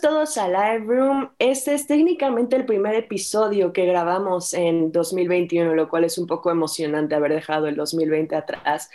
[0.00, 1.30] Todos a Live Room.
[1.38, 6.50] Este es técnicamente el primer episodio que grabamos en 2021, lo cual es un poco
[6.50, 8.88] emocionante haber dejado el 2020 atrás.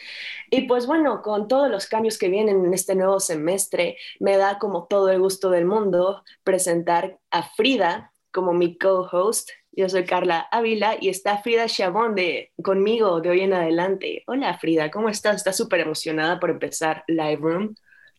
[0.49, 4.58] Y pues bueno, con todos los cambios que vienen en este nuevo semestre, me da
[4.58, 9.49] como todo el gusto del mundo presentar a Frida como mi co-host.
[9.72, 14.24] Yo soy Carla Ávila y está Frida Chabón de, conmigo de hoy en adelante.
[14.26, 15.35] Hola Frida, ¿cómo estás?
[15.35, 17.76] ¿Estás súper emocionada por empezar Live Room?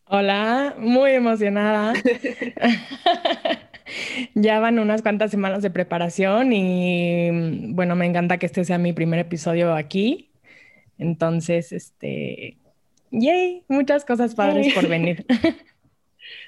[0.09, 1.93] Hola, muy emocionada.
[4.35, 8.93] ya van unas cuantas semanas de preparación y bueno, me encanta que este sea mi
[8.93, 10.31] primer episodio aquí.
[10.97, 12.57] Entonces, este,
[13.11, 15.25] yay, muchas cosas padres por venir.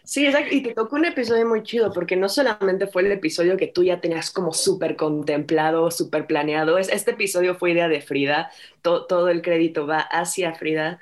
[0.03, 0.53] Sí, exacto.
[0.53, 3.83] Y te tocó un episodio muy chido porque no solamente fue el episodio que tú
[3.83, 6.77] ya tenías como súper contemplado, súper planeado.
[6.77, 8.51] Este episodio fue idea de Frida.
[8.81, 10.99] Todo, todo el crédito va hacia Frida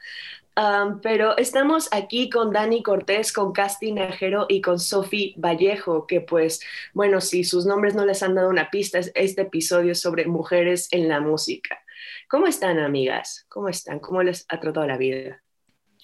[1.01, 6.61] pero estamos aquí con Dani Cortés, con Casti Najero y con Sofi Vallejo, que pues,
[6.93, 10.87] bueno, si sus nombres no les han dado una pista, este episodio es sobre mujeres
[10.91, 11.79] en la música.
[12.27, 13.45] ¿Cómo están, amigas?
[13.49, 13.99] ¿Cómo están?
[13.99, 15.41] ¿Cómo les ha tratado la vida?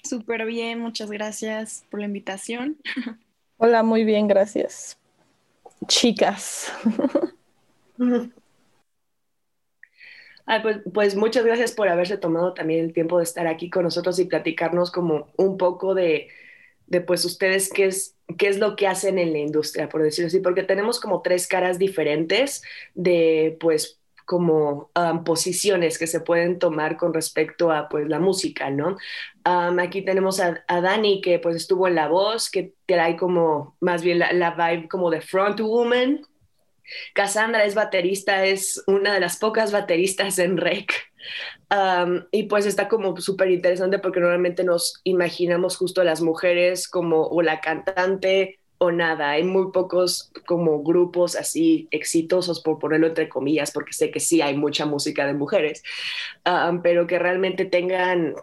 [0.03, 2.77] Súper bien, muchas gracias por la invitación.
[3.57, 4.97] Hola, muy bien, gracias.
[5.87, 6.71] Chicas.
[10.61, 14.19] pues, pues, muchas gracias por haberse tomado también el tiempo de estar aquí con nosotros
[14.19, 16.29] y platicarnos como un poco de,
[17.07, 20.39] pues ustedes qué es, qué es lo que hacen en la industria, por decirlo así,
[20.39, 22.61] porque tenemos como tres caras diferentes
[22.93, 28.69] de pues como um, posiciones que se pueden tomar con respecto a pues la música,
[28.69, 28.97] ¿no?
[29.45, 33.75] Um, aquí tenemos a, a, Dani que pues estuvo en La Voz, que trae como
[33.81, 36.21] más bien la, la vibe como de front woman,
[37.13, 40.91] Cassandra es baterista, es una de las pocas bateristas en rec.
[42.31, 47.27] Y pues está como súper interesante porque normalmente nos imaginamos justo a las mujeres como
[47.27, 49.31] o la cantante o nada.
[49.31, 54.41] Hay muy pocos como grupos así exitosos, por ponerlo entre comillas, porque sé que sí
[54.41, 55.81] hay mucha música de mujeres,
[56.83, 58.35] pero que realmente tengan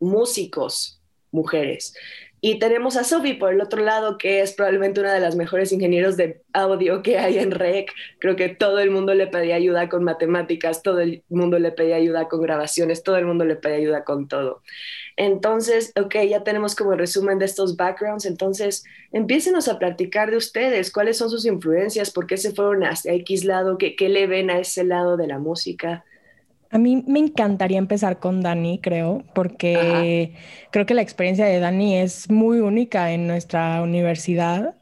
[0.00, 1.94] músicos mujeres.
[2.42, 5.72] Y tenemos a Sophie por el otro lado, que es probablemente una de las mejores
[5.72, 7.92] ingenieros de audio que hay en REC.
[8.18, 11.96] Creo que todo el mundo le pedía ayuda con matemáticas, todo el mundo le pedía
[11.96, 14.62] ayuda con grabaciones, todo el mundo le pedía ayuda con todo.
[15.16, 18.24] Entonces, ok, ya tenemos como resumen de estos backgrounds.
[18.24, 23.12] Entonces, empiécenos a platicar de ustedes, cuáles son sus influencias, por qué se fueron hacia
[23.12, 26.06] X lado, qué, qué le ven a ese lado de la música.
[26.70, 30.34] A mí me encantaría empezar con Dani, creo, porque
[30.70, 34.76] creo que la experiencia de Dani es muy única en nuestra universidad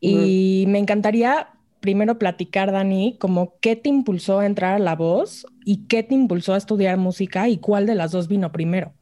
[0.00, 1.48] y me encantaría
[1.80, 6.14] primero platicar, Dani, como qué te impulsó a entrar a la voz y qué te
[6.14, 8.94] impulsó a estudiar música y cuál de las dos vino primero.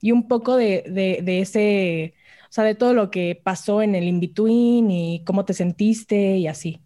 [0.00, 0.84] Y un poco de,
[1.24, 2.14] de ese,
[2.50, 6.48] o sea, de todo lo que pasó en el in-between y cómo te sentiste y
[6.48, 6.80] así.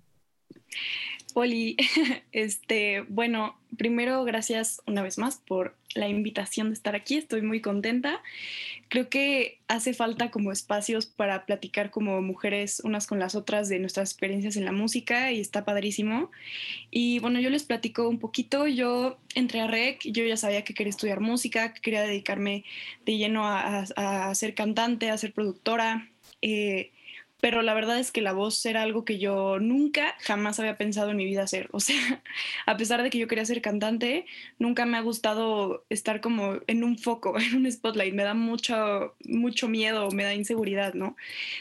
[1.35, 1.77] Poli,
[2.33, 7.61] este, bueno, primero gracias una vez más por la invitación de estar aquí, estoy muy
[7.61, 8.23] contenta.
[8.89, 13.81] Creo que hace falta como espacios para platicar como mujeres unas con las otras de
[13.81, 16.31] nuestras experiencias en la música y está padrísimo.
[16.91, 20.75] Y bueno, yo les platico un poquito, yo entré a REC, yo ya sabía que
[20.75, 22.65] quería estudiar música, que quería dedicarme
[23.05, 26.09] de lleno a, a ser cantante, a ser productora.
[26.43, 26.93] Eh,
[27.45, 31.11] pero la verdad es que la voz era algo que yo nunca, jamás había pensado
[31.11, 31.69] en mi vida hacer.
[31.73, 31.95] O sea,
[32.67, 34.25] a pesar de que yo quería ser cantante,
[34.59, 38.15] nunca me ha gustado estar como en un foco, en un spotlight.
[38.15, 41.17] Me da mucho, mucho miedo, me da inseguridad, ¿no?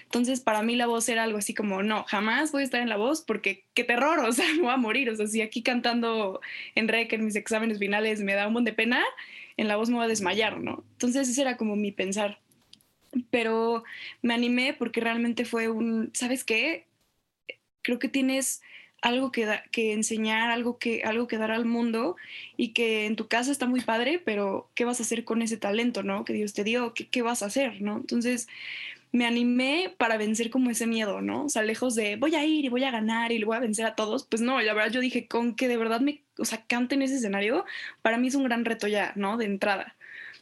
[0.05, 2.87] Entonces, para mí la voz era algo así como, no, jamás voy a estar en
[2.87, 5.09] la voz porque qué terror, o sea, me voy a morir.
[5.09, 6.40] O sea, si aquí cantando
[6.75, 9.03] en rec en mis exámenes finales me da un montón de pena,
[9.58, 10.85] en la voz me voy a desmayar, ¿no?
[10.93, 12.40] Entonces, ese era como mi pensar
[13.29, 13.83] pero
[14.21, 16.87] me animé porque realmente fue un, ¿sabes qué?
[17.81, 18.61] Creo que tienes
[19.03, 22.15] algo que, que enseñar, algo que, algo que dar al mundo
[22.57, 25.57] y que en tu casa está muy padre, pero ¿qué vas a hacer con ese
[25.57, 26.23] talento, no?
[26.23, 27.97] Que Dios te dio, ¿qué, vas a hacer, no?
[27.97, 28.47] Entonces
[29.11, 31.45] me animé para vencer como ese miedo, ¿no?
[31.45, 33.59] O sea, lejos de voy a ir y voy a ganar y le voy a
[33.59, 36.45] vencer a todos, pues no, la verdad yo dije con que de verdad me, o
[36.45, 37.65] sea, cante en ese escenario,
[38.01, 39.37] para mí es un gran reto ya, ¿no?
[39.37, 39.95] De entrada.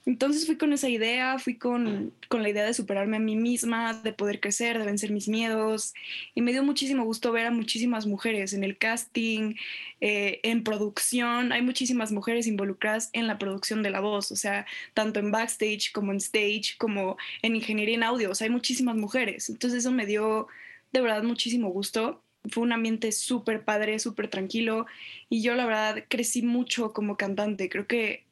[0.05, 4.13] Entonces fui con esa idea, fui con, la idea de superarme a mí misma, de
[4.13, 5.93] poder crecer, de vencer mis miedos.
[6.33, 9.55] Y me dio muchísimo gusto ver a muchísimas mujeres en el casting,
[9.99, 11.51] eh, en producción.
[11.51, 14.65] Hay muchísimas mujeres involucradas en la producción de la voz, o sea,
[14.95, 18.31] tanto en backstage como en stage, como en ingeniería en audio.
[18.31, 19.49] O sea, hay muchísimas mujeres.
[19.49, 20.47] Entonces eso me dio
[20.91, 24.87] de verdad muchísimo gusto fue un ambiente súper padre, súper tranquilo
[25.29, 27.69] y yo la verdad crecí mucho como cantante.
[27.69, 28.25] Creo que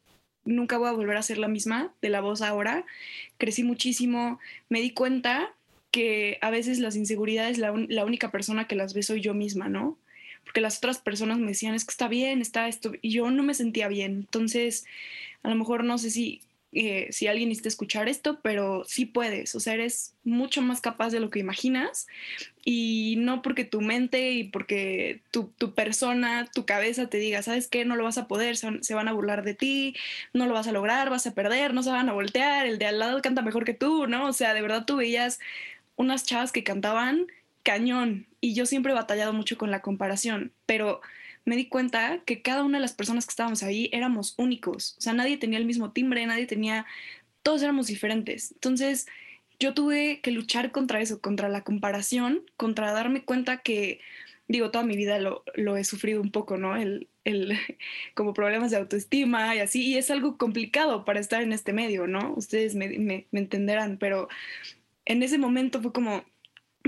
[0.45, 2.85] nunca voy a volver a ser la misma de la voz ahora.
[3.37, 4.39] Crecí muchísimo,
[4.69, 5.53] me di cuenta
[5.91, 9.97] que a veces las inseguridades, la, única persona que las ve soy yo misma, ¿no?
[10.43, 13.43] Porque las otras personas me decían, es que está bien, está esto, y yo no
[13.43, 14.11] me sentía bien.
[14.13, 14.85] Entonces,
[15.43, 16.41] a lo mejor no sé si
[16.71, 21.09] eh, si alguien necesita escuchar esto, pero sí puedes, o sea, eres mucho más capaz
[21.09, 22.07] de lo que imaginas
[22.63, 27.85] y no porque tu mente y porque tu, persona, tu cabeza te diga, ¿sabes qué?
[27.85, 29.95] No lo vas a poder, se, se van a burlar de ti,
[30.33, 32.85] no lo vas a lograr, vas a perder, no se van a voltear, el de
[32.85, 34.27] al lado canta mejor que tú, ¿no?
[34.27, 35.39] O sea, de verdad tú veías
[35.95, 37.27] unas chavas que cantaban
[37.63, 41.01] cañón y yo siempre he batallado mucho con la comparación, pero
[41.45, 44.95] me di cuenta que cada una de las personas que estábamos ahí éramos únicos.
[44.97, 46.85] O sea, nadie tenía el mismo timbre, nadie tenía,
[47.43, 48.51] todos éramos diferentes.
[48.51, 49.07] Entonces,
[49.59, 53.99] yo tuve que luchar contra eso, contra la comparación, contra darme cuenta que,
[54.47, 56.77] digo, toda mi vida lo, lo he sufrido un poco, ¿no?
[56.77, 57.57] El, el,
[58.15, 62.07] como problemas de autoestima y así, y es algo complicado para estar en este medio,
[62.07, 62.33] ¿no?
[62.35, 64.29] Ustedes me, me, me entenderán, pero
[65.05, 66.23] en ese momento fue como,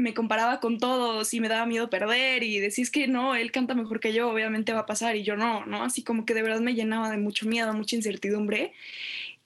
[0.02, 3.76] me comparaba con todos y me daba miedo perder y decís que no, él canta
[3.76, 5.84] mejor que yo, obviamente va a pasar y yo no, ¿no?
[5.84, 8.74] Así como que de verdad me llenaba de mucho miedo, mucha incertidumbre.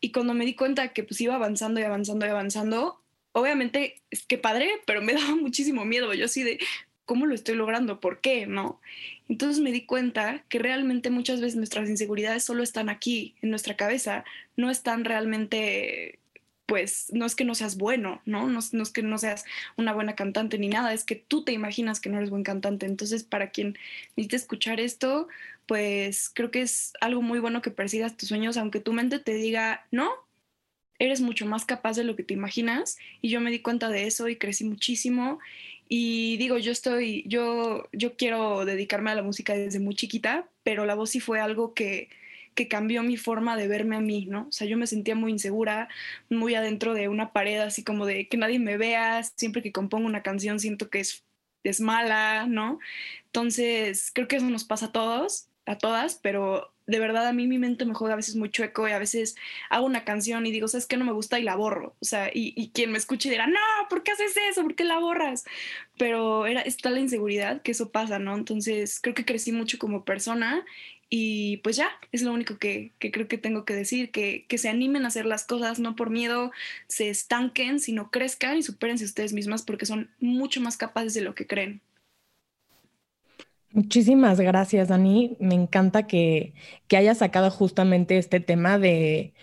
[0.01, 3.01] Y cuando me di cuenta que pues iba avanzando y avanzando y avanzando,
[3.33, 6.13] obviamente es que padre, pero me daba muchísimo miedo.
[6.13, 6.59] Yo así de,
[7.05, 7.99] ¿cómo lo estoy logrando?
[7.99, 8.47] ¿Por qué?
[8.47, 8.79] ¿No?
[9.27, 13.75] Entonces me di cuenta que realmente muchas veces nuestras inseguridades solo están aquí, en nuestra
[13.75, 14.23] cabeza,
[14.55, 16.19] no están realmente
[16.65, 18.47] pues no es que no seas bueno, ¿no?
[18.47, 18.59] ¿no?
[18.59, 19.45] es que no seas
[19.77, 22.85] una buena cantante ni nada, es que tú te imaginas que no eres buen cantante.
[22.85, 23.77] Entonces, para quien
[24.15, 25.27] necesite escuchar esto,
[25.67, 29.33] pues creo que es algo muy bueno que persigas tus sueños, aunque tu mente te
[29.33, 30.11] diga, no,
[30.99, 32.97] eres mucho más capaz de lo que te imaginas.
[33.21, 35.39] Y yo me di cuenta de eso y crecí muchísimo.
[35.87, 40.85] Y digo, yo estoy, yo, yo quiero dedicarme a la música desde muy chiquita, pero
[40.85, 42.09] la voz sí fue algo que
[42.55, 44.47] que cambió mi forma de verme a mí, ¿no?
[44.47, 45.89] O sea, yo me sentía muy insegura,
[46.29, 50.07] muy adentro de una pared, así como de que nadie me vea, siempre que compongo
[50.07, 51.25] una canción siento que es,
[51.63, 52.79] es mala, ¿no?
[53.27, 57.47] Entonces, creo que eso nos pasa a todos, a todas, pero de verdad a mí
[57.47, 59.35] mi mente me juega a veces muy chueco y a veces
[59.69, 60.97] hago una canción y digo, ¿sabes qué?
[60.97, 61.95] No me gusta y la borro.
[61.99, 63.59] O sea, y, y quien me escuche dirá, no,
[63.89, 64.61] ¿por qué haces eso?
[64.61, 65.45] ¿Por qué la borras?
[65.97, 68.35] Pero era, está la inseguridad que eso pasa, ¿no?
[68.35, 70.63] Entonces creo que crecí mucho como persona
[71.09, 75.05] y pues ya, es lo único que, creo que tengo que decir, que, se animen
[75.05, 76.51] a hacer las cosas, no por miedo
[76.87, 81.35] se estanquen, sino crezcan y supérense ustedes mismas porque son mucho más capaces de lo
[81.35, 81.81] que creen.
[83.71, 85.35] Muchísimas gracias, Dani.
[85.39, 86.53] Me encanta que,
[86.87, 89.33] que hayas sacado justamente este tema de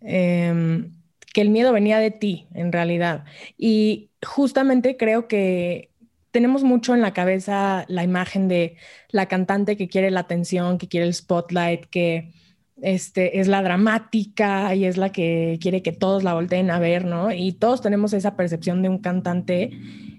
[0.00, 0.92] em,
[1.34, 3.24] que el miedo venía de ti, en realidad.
[3.58, 5.91] Y justamente creo que
[6.32, 8.76] tenemos mucho en la cabeza la imagen de
[9.10, 12.32] la cantante que quiere la atención, que quiere el spotlight, que
[12.80, 17.04] este, es la dramática y es la que quiere que todos la volteen a ver,
[17.04, 17.30] ¿no?
[17.30, 19.70] Y todos tenemos esa percepción de un cantante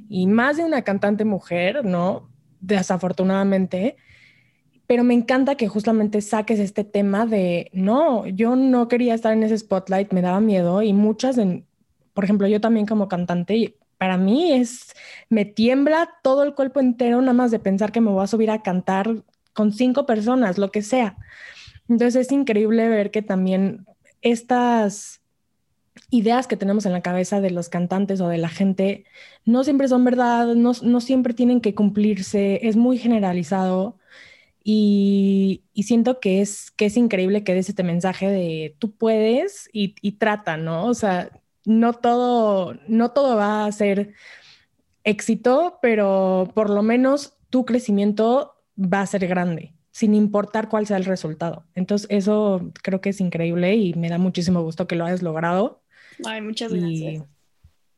[0.08, 2.30] y más de una cantante mujer, ¿no?
[2.62, 3.98] Desafortunadamente.
[4.86, 9.44] Pero me encanta que justamente saques este tema de, no, yo no quería estar en
[9.44, 11.40] ese spotlight, me daba miedo y muchas,
[12.14, 14.94] por ejemplo, yo también como cantante, para mí es,
[15.30, 18.52] me tiembla todo el cuerpo entero nada más de pensar que me voy a subir
[18.52, 21.16] a cantar con cinco personas, lo que sea.
[21.88, 23.86] Entonces es increíble ver que también
[24.22, 25.22] estas
[26.10, 29.06] ideas que tenemos en la cabeza de los cantantes o de la gente
[29.46, 33.98] no siempre son verdad, no, siempre tienen que cumplirse, es muy generalizado
[34.66, 39.96] y, siento que es, que es increíble que des este mensaje de tú puedes y,
[40.02, 40.88] y trata, ¿no?
[40.88, 41.32] O sea,
[41.66, 44.14] no todo, no todo va a ser
[45.04, 50.98] éxito, pero por lo menos tu crecimiento va a ser grande, sin importar cuál sea
[50.98, 51.66] el resultado.
[51.76, 55.82] Entonces, eso creo que es increíble y me da muchísimo gusto que lo hayas logrado.
[56.26, 57.24] Ay, muchas gracias.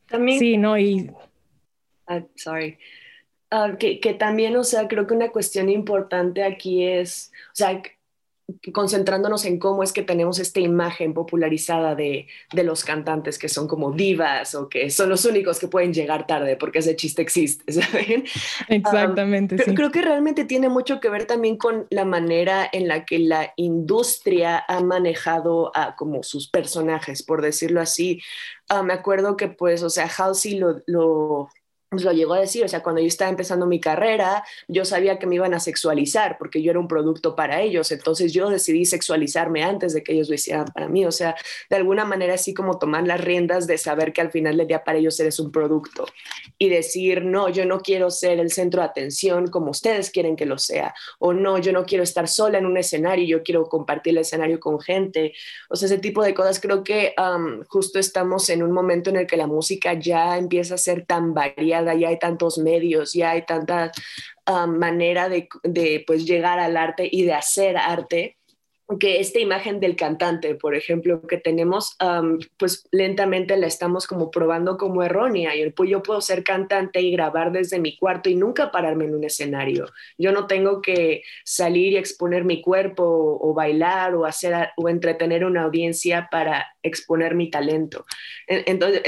[0.08, 0.38] También.
[0.38, 1.10] Sí, no, y.
[2.06, 2.78] Ah, sorry.
[3.50, 7.80] Ah, que, que, también, o sea, creo que una cuestión importante aquí es, o sea,
[8.72, 13.66] concentrándonos en cómo es que tenemos esta imagen popularizada de, de, los cantantes que son
[13.66, 17.72] como divas o que son los únicos que pueden llegar tarde porque ese chiste existe,
[17.72, 18.24] ¿saben?
[18.68, 19.58] Exactamente.
[19.58, 19.74] sí.
[19.74, 23.52] Creo que realmente tiene mucho que ver también con la manera en la que la
[23.56, 28.20] industria ha manejado a como sus personajes, por decirlo así.
[28.84, 31.48] me acuerdo que pues, o sea, Halsey lo, lo
[31.96, 35.18] pues lo llegó a decir, o sea, cuando yo estaba empezando mi carrera, yo sabía
[35.18, 38.84] que me iban a sexualizar porque yo era un producto para ellos, entonces yo decidí
[38.84, 41.34] sexualizarme antes de que ellos lo hicieran para mí, o sea,
[41.70, 44.84] de alguna manera así como tomar las riendas de saber que al final del día
[44.84, 46.06] para ellos eres un producto
[46.58, 50.44] y decir, no, yo no quiero ser el centro de atención como ustedes quieren que
[50.44, 54.12] lo sea, o no, yo no quiero estar sola en un escenario, yo quiero compartir
[54.12, 55.32] el escenario con gente,
[55.70, 57.14] o sea, ese tipo de cosas, creo que
[57.68, 61.32] justo estamos en un momento en el que la música ya empieza a ser tan
[61.32, 63.92] variada ya hay tantos medios, ya hay tanta
[64.46, 65.48] ah, manera de,
[66.06, 68.36] pues llegar al arte y de hacer arte
[69.00, 71.96] que esta imagen del cantante, por ejemplo, que tenemos,
[72.56, 75.56] pues lentamente la estamos como probando como errónea.
[75.56, 79.16] Y pues yo puedo ser cantante y grabar desde mi cuarto y nunca pararme en
[79.16, 79.86] un escenario.
[80.18, 85.44] Yo no tengo que salir y exponer mi cuerpo o, bailar o hacer o entretener
[85.44, 88.06] una audiencia para exponer mi talento.
[88.46, 89.02] Entonces,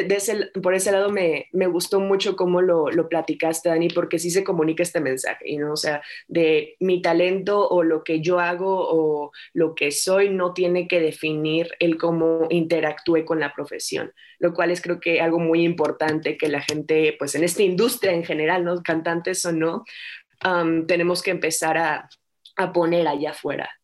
[0.63, 4.45] por ese lado me, me gustó mucho cómo lo, lo, platicaste, Dani, porque sí se
[4.45, 5.73] comunica este mensaje, ¿no?
[5.73, 10.53] O sea, de mi talento o lo que yo hago o lo que soy no
[10.55, 15.39] tiene que definir el cómo interactúe con la profesión, lo cual es creo que algo
[15.39, 18.83] muy importante que la gente, pues en esta industria en general, ¿no?
[18.83, 19.85] Cantantes o no,
[20.87, 22.09] tenemos que empezar a,
[22.57, 23.78] a poner allá afuera.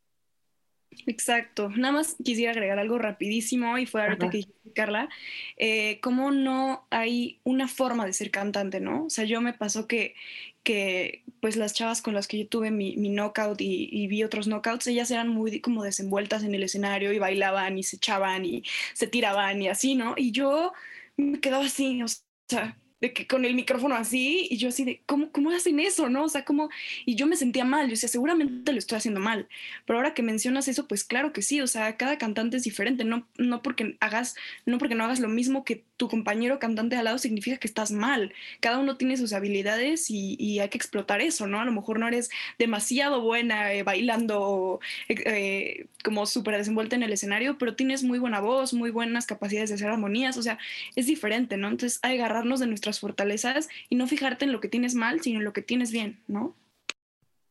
[1.06, 1.68] Exacto.
[1.70, 5.08] Nada más quisiera agregar algo rapidísimo y fue ahorita que dijiste, Carla,
[5.56, 9.04] eh, cómo no hay una forma de ser cantante, ¿no?
[9.04, 10.14] O sea, yo me pasó que,
[10.62, 14.24] que pues las chavas con las que yo tuve mi, mi knockout y, y, vi
[14.24, 18.44] otros knockouts, ellas eran muy como desenvueltas en el escenario y bailaban y se echaban
[18.44, 18.62] y
[18.94, 20.14] se tiraban y así, ¿no?
[20.16, 20.72] Y yo
[21.16, 22.06] me quedaba así, o
[22.48, 26.08] sea, de que con el micrófono así, y yo así de, ¿cómo, ¿cómo hacen eso?
[26.08, 26.24] ¿No?
[26.24, 26.70] O sea, ¿cómo?
[27.04, 29.46] Y yo me sentía mal, yo decía, seguramente lo estoy haciendo mal,
[29.84, 33.04] pero ahora que mencionas eso, pues claro que sí, o sea, cada cantante es diferente,
[33.04, 37.04] no, no porque hagas, no porque no hagas lo mismo que tu compañero cantante al
[37.04, 41.20] lado significa que estás mal, cada uno tiene sus habilidades y, y hay que explotar
[41.20, 41.60] eso, ¿no?
[41.60, 47.02] A lo mejor no eres demasiado buena eh, bailando eh, eh, como súper desenvuelta en
[47.02, 50.58] el escenario, pero tienes muy buena voz, muy buenas capacidades de hacer armonías, o sea,
[50.96, 51.68] es diferente, ¿no?
[51.68, 55.20] Entonces hay que agarrarnos de nuestras fortalezas y no fijarte en lo que tienes mal,
[55.20, 56.54] sino en lo que tienes bien, ¿no?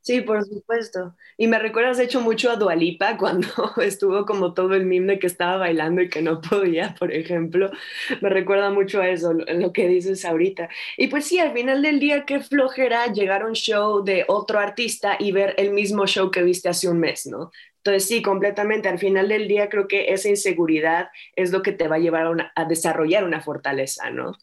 [0.02, 1.16] Sí, por supuesto.
[1.38, 3.48] Y me recuerdas, hecho, mucho a Dualipa cuando
[3.82, 7.72] estuvo como todo el meme que estaba bailando y que no podía, por ejemplo.
[8.22, 10.68] Me recuerda mucho a eso, lo que dices ahorita.
[10.98, 14.60] Y pues sí, al final del día, qué flojera llegar a un show de otro
[14.60, 17.52] artista y ver el mismo show que viste hace un mes, ¿no?
[17.78, 18.90] Entonces sí, completamente.
[18.90, 22.28] Al final del día creo que esa inseguridad es lo que te va a llevar
[22.28, 24.34] a, a desarrollar una fortaleza, ¿no?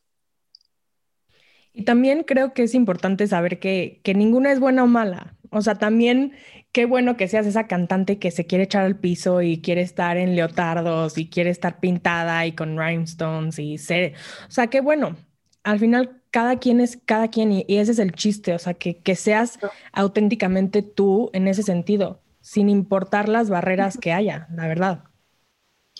[1.72, 5.36] Y también creo que es importante saber que, que ninguna es buena o mala.
[5.50, 6.32] O sea, también
[6.72, 10.16] qué bueno que seas esa cantante que se quiere echar al piso y quiere estar
[10.16, 14.14] en leotardos y quiere estar pintada y con rhinestones y ser,
[14.48, 15.16] o sea, qué bueno.
[15.62, 18.98] Al final cada quien es cada quien y, ese es el chiste, o sea, que,
[18.98, 19.58] que seas
[19.92, 25.09] auténticamente tú en ese sentido, sin importar las barreras que haya, la verdad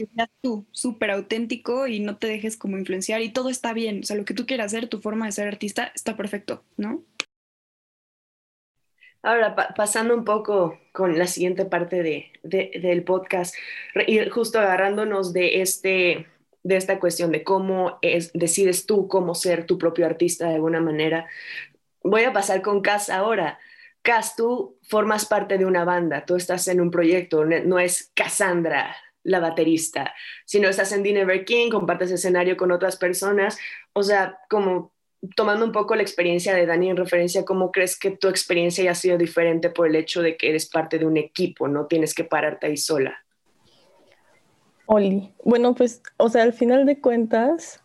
[0.07, 4.01] que seas tú, súper auténtico y no te dejes como influenciar y todo está bien.
[4.01, 7.05] O sea, lo que tú quieras hacer, tu forma de ser artista está perfecto, ¿no?
[9.23, 13.55] Ahora, pasando un poco con la siguiente parte de, del podcast,
[14.07, 16.27] y justo agarrándonos de, este,
[16.63, 20.81] de esta cuestión de cómo es, decides tú cómo ser tu propio artista de alguna
[20.81, 21.27] manera,
[22.03, 23.59] voy a pasar con Cas ahora.
[24.01, 28.97] Cas, tú formas parte de una banda, tú estás en un proyecto, no es Cassandra,
[29.23, 33.59] la baterista, sino estás en Dinner King, compartes escenario con otras personas,
[33.93, 34.93] o sea, como
[35.37, 38.95] tomando un poco la experiencia de Dani en referencia, ¿cómo crees que tu experiencia haya
[38.95, 42.25] sido diferente por el hecho de que eres parte de un equipo, no tienes que
[42.25, 43.19] pararte ahí sola?
[44.87, 47.83] Oli, bueno, pues, o sea, al final de cuentas,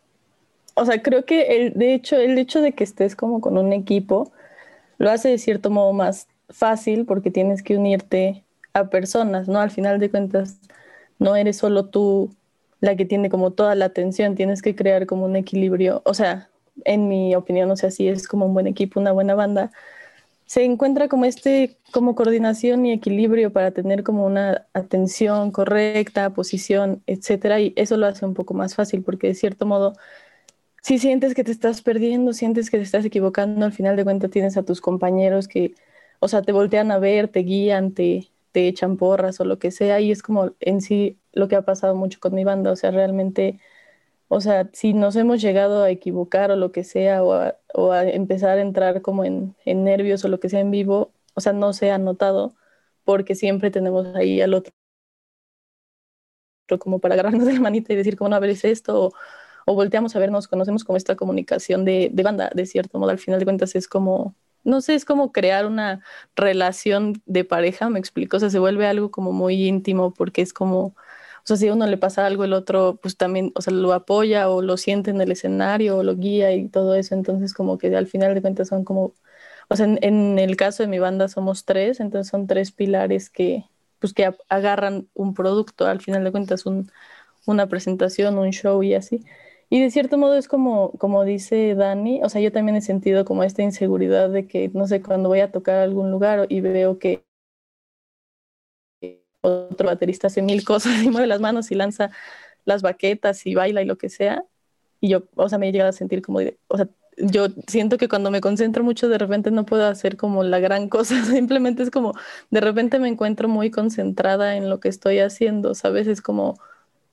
[0.75, 3.74] o sea, creo que el, de hecho, el hecho de que estés como con un
[3.74, 4.32] equipo
[4.98, 9.60] lo hace de cierto modo más fácil porque tienes que unirte a personas, ¿no?
[9.60, 10.60] Al final de cuentas,
[11.20, 12.36] no eres solo tú
[12.82, 16.50] la que tiene como toda la atención, tienes que crear como un equilibrio, o sea,
[16.84, 19.72] en mi opinión, o sea, si es como un buen equipo, una buena banda,
[20.46, 27.04] se encuentra como este, como coordinación y equilibrio para tener como una atención correcta, posición,
[27.08, 29.94] etcétera, y eso lo hace un poco más fácil porque de cierto modo,
[30.82, 34.32] si sientes que te estás perdiendo, sientes que te estás equivocando, al final de cuentas
[34.32, 35.74] tienes a tus compañeros que,
[36.20, 39.70] o sea, te voltean a ver, te guían, te, te echan porras o lo que
[39.72, 42.78] sea, y es como en sí lo que ha pasado mucho con mi banda, o
[42.78, 43.60] sea, realmente,
[44.30, 47.34] o sea, si nos hemos llegado a equivocar o lo que sea, o
[47.92, 51.54] a, empezar a entrar como en, nervios o lo que sea en vivo, o sea,
[51.54, 52.56] no se ha notado
[53.06, 54.74] porque siempre tenemos ahí al otro
[56.80, 59.14] como para agarrarnos de la manita y decir, como no, a ver, es esto,
[59.66, 63.12] o volteamos a ver, nos conocemos como esta comunicación de, de banda, de cierto modo,
[63.12, 64.36] al final de cuentas es como,
[64.66, 66.02] no sé, es como crear una
[66.36, 70.54] relación de pareja, me explico, o sea, se vuelve algo como muy íntimo porque es
[70.54, 70.96] como, o
[71.44, 74.50] sea, si a uno le pasa algo, el otro pues también, o sea, lo apoya
[74.50, 77.96] o lo siente en el escenario o lo guía y todo eso, entonces como que
[77.96, 79.14] al final de cuentas son como,
[79.70, 83.66] o sea, en, el caso de mi banda somos tres, entonces son tres pilares que,
[84.00, 86.92] pues que agarran un producto, al final de cuentas un,
[87.46, 89.24] una presentación, un show y así.
[89.75, 93.25] Y de cierto modo es como, como dice Dani, o sea, yo también he sentido
[93.25, 96.98] como esta inseguridad de que, no sé, cuando voy a tocar algún lugar y veo
[96.98, 97.25] que
[99.41, 102.10] otro baterista hace mil cosas y mueve las manos y lanza
[102.63, 104.46] las baquetas y baila y lo que sea,
[105.01, 106.39] y yo, o sea, me he llegado a sentir como,
[106.70, 110.44] o sea, yo siento que cuando me concentro mucho de repente no puedo hacer como
[110.46, 112.13] la gran cosa, simplemente es como
[112.50, 116.08] de repente me encuentro muy concentrada en lo que estoy haciendo, ¿sabes?
[116.08, 116.58] Es como,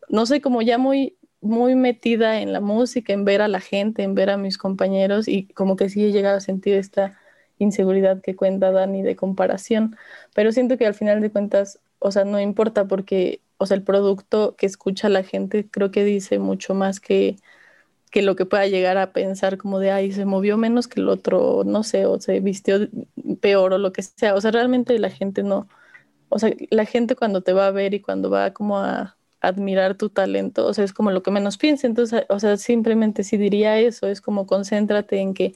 [0.08, 4.02] no sé, como ya muy muy metida en la música, en ver a la gente,
[4.04, 7.18] en ver a mis compañeros y como que sí he llegado a sentir esta
[7.58, 9.96] inseguridad que cuenta Dani de comparación,
[10.34, 13.82] pero siento que al final de cuentas, o sea, no importa porque, o sea, el
[13.82, 17.36] producto que escucha la gente creo que dice mucho más que,
[18.10, 21.08] que lo que pueda llegar a pensar como de, ay, se movió menos que el
[21.08, 22.88] otro, no sé, o se vistió
[23.40, 25.68] peor o lo que sea, o sea, realmente la gente no,
[26.28, 29.96] o sea, la gente cuando te va a ver y cuando va como a admirar
[29.96, 33.36] tu talento, o sea, es como lo que menos piensa, entonces, o sea, simplemente sí
[33.36, 35.54] diría eso, es como concéntrate en que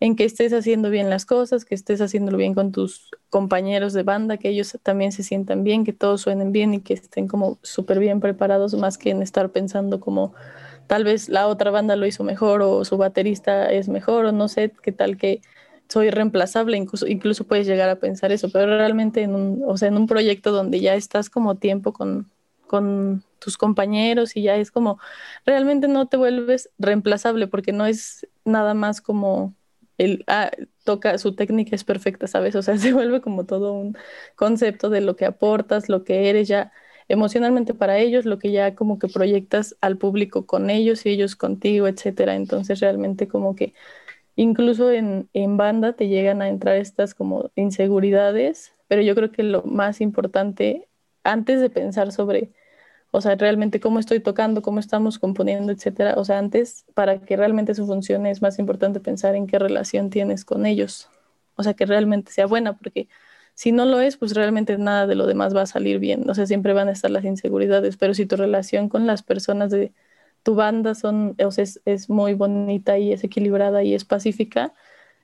[0.00, 4.02] en que estés haciendo bien las cosas, que estés haciéndolo bien con tus compañeros de
[4.02, 7.58] banda, que ellos también se sientan bien, que todos suenen bien y que estén como
[7.62, 10.34] súper bien preparados, más que en estar pensando como
[10.88, 14.48] tal vez la otra banda lo hizo mejor o su baterista es mejor o no
[14.48, 15.40] sé, qué tal que
[15.88, 19.88] soy reemplazable, incluso, incluso puedes llegar a pensar eso, pero realmente en un, o sea,
[19.88, 22.30] en un proyecto donde ya estás como tiempo con,
[22.74, 24.98] con tus compañeros y ya es como,
[25.46, 29.54] realmente no te vuelves reemplazable porque no es nada más como
[29.96, 30.50] el, ah,
[30.82, 32.56] toca, su técnica es perfecta, ¿sabes?
[32.56, 33.96] O sea, se vuelve como todo un
[34.34, 36.72] concepto de lo que aportas, lo que eres ya
[37.06, 41.36] emocionalmente para ellos, lo que ya como que proyectas al público con ellos y ellos
[41.36, 42.34] contigo, etcétera.
[42.34, 43.72] Entonces realmente como que
[44.36, 49.44] incluso en, en banda te llegan a entrar estas como inseguridades, pero yo creo que
[49.44, 50.88] lo más importante
[51.24, 52.52] antes de pensar sobre,
[53.14, 57.36] o sea, realmente cómo estoy tocando, cómo estamos componiendo, etcétera, o sea, antes, para que
[57.36, 61.08] realmente eso funcione, es más importante pensar en qué relación tienes con ellos,
[61.54, 63.08] o sea, que realmente sea buena, porque
[63.54, 66.34] si no lo es, pues realmente nada de lo demás va a salir bien, o
[66.34, 69.92] sea, siempre van a estar las inseguridades, pero si tu relación con las personas de
[70.42, 74.74] tu banda son, o sea, es, es muy bonita y es equilibrada y es pacífica,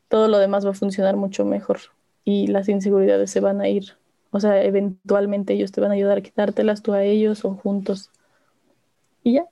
[0.08, 1.80] todo lo demás va a funcionar mucho mejor
[2.24, 3.99] y las inseguridades se van a ir
[4.30, 8.10] o sea, eventualmente ellos te van a ayudar a quitártelas tú a ellos o juntos.
[9.24, 9.46] Y ya.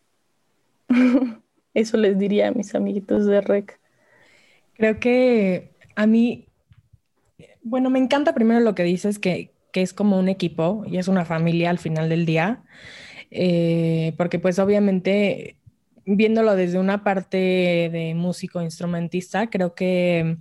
[1.74, 3.78] Eso les diría a mis amiguitos de REC.
[4.74, 6.46] Creo que a mí,
[7.62, 11.08] bueno, me encanta primero lo que dices, que, que es como un equipo y es
[11.08, 12.62] una familia al final del día,
[13.30, 15.56] eh, porque pues obviamente
[16.06, 20.38] viéndolo desde una parte de músico instrumentista, creo que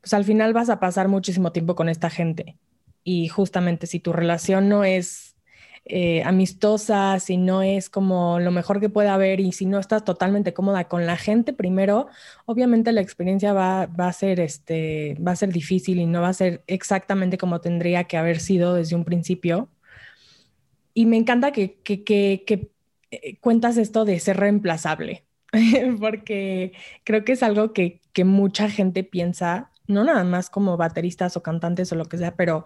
[0.00, 2.56] pues al final vas a pasar muchísimo tiempo con esta gente
[3.04, 5.36] y justamente si tu relación no es
[5.84, 10.04] eh, amistosa, si no es como lo mejor que pueda haber y si no estás
[10.04, 12.08] totalmente cómoda con la gente, primero,
[12.46, 16.34] obviamente la experiencia va, a ser este, va a ser difícil y no va a
[16.34, 19.68] ser exactamente como tendría que haber sido desde un principio.
[20.94, 22.04] Y me encanta que, que
[23.12, 25.26] eh, cuentas esto de ser reemplazable,
[26.00, 26.72] porque
[27.04, 31.92] creo que es algo que, mucha gente piensa no nada más como bateristas o cantantes
[31.92, 32.64] o lo que sea, pero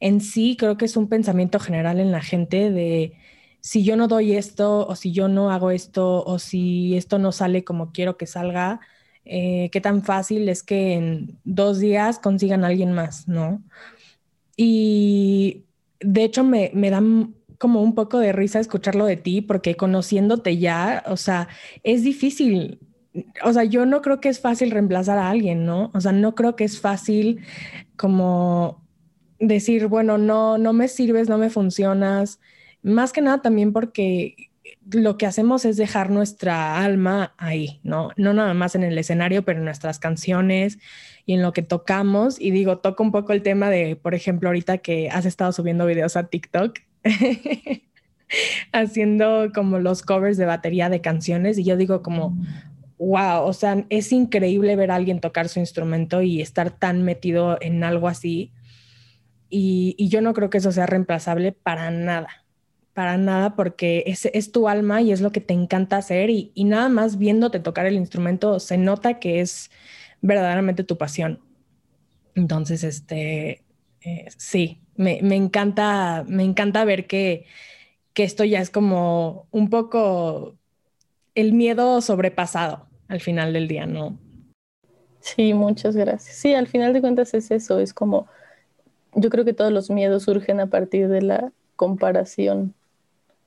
[0.00, 3.14] en sí creo que es un pensamiento general en la gente de
[3.60, 7.32] si yo no doy esto o si yo no hago esto o si esto no
[7.32, 8.80] sale como quiero que salga,
[9.24, 13.62] eh, qué tan fácil es que en dos días consigan a alguien más, ¿no?
[14.56, 15.66] Y
[16.00, 17.02] de hecho me, me da
[17.58, 21.48] como un poco de risa escucharlo de ti porque conociéndote ya, o sea,
[21.82, 22.80] es difícil
[23.44, 25.90] o sea, yo no creo que es fácil reemplazar a alguien, ¿no?
[25.94, 27.40] O sea, no creo que es fácil
[27.96, 28.84] como
[29.38, 32.40] decir, bueno, no, no me sirves, no me funcionas.
[32.82, 34.50] Más que nada también porque
[34.90, 38.10] lo que hacemos es dejar nuestra alma ahí, ¿no?
[38.16, 40.78] No nada más en el escenario, pero en nuestras canciones
[41.26, 42.40] y en lo que tocamos.
[42.40, 45.86] Y digo, toco un poco el tema de, por ejemplo, ahorita que has estado subiendo
[45.86, 46.78] videos a TikTok.
[48.72, 52.36] haciendo como los covers de batería de canciones y yo digo como,
[52.98, 57.58] wow, o sea, es increíble ver a alguien tocar su instrumento y estar tan metido
[57.60, 58.52] en algo así.
[59.48, 62.44] Y, yo no creo que eso sea reemplazable para nada,
[62.92, 66.88] para nada, porque es, tu alma y es lo que te encanta hacer y, nada
[66.88, 69.70] más viéndote tocar el instrumento se nota que es
[70.20, 71.40] verdaderamente tu pasión.
[72.34, 73.64] Entonces, este,
[74.02, 77.46] eh, sí, me, encanta, me encanta ver que
[78.16, 80.56] esto ya es como un poco
[81.36, 84.18] el miedo sobrepasado al final del día, ¿no?
[85.20, 86.36] Sí, muchas gracias.
[86.36, 88.28] Sí, al final de cuentas es eso, es como,
[89.14, 92.74] yo creo que todos los miedos surgen a partir de la comparación.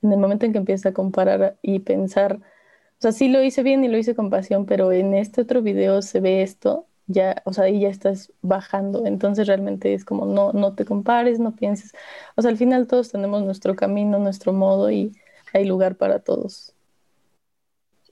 [0.02, 3.64] En el momento en que empieza a comparar y pensar, o sea, sí lo hice
[3.64, 7.42] bien y lo hice con pasión, pero en este otro video se ve esto, ya,
[7.46, 9.06] o sea, ahí ya estás bajando.
[9.06, 11.94] Entonces realmente es como, no, no te compares, no pienses.
[12.36, 15.14] O sea, al final todos tenemos nuestro camino, nuestro modo y
[15.54, 16.71] hay lugar para todos.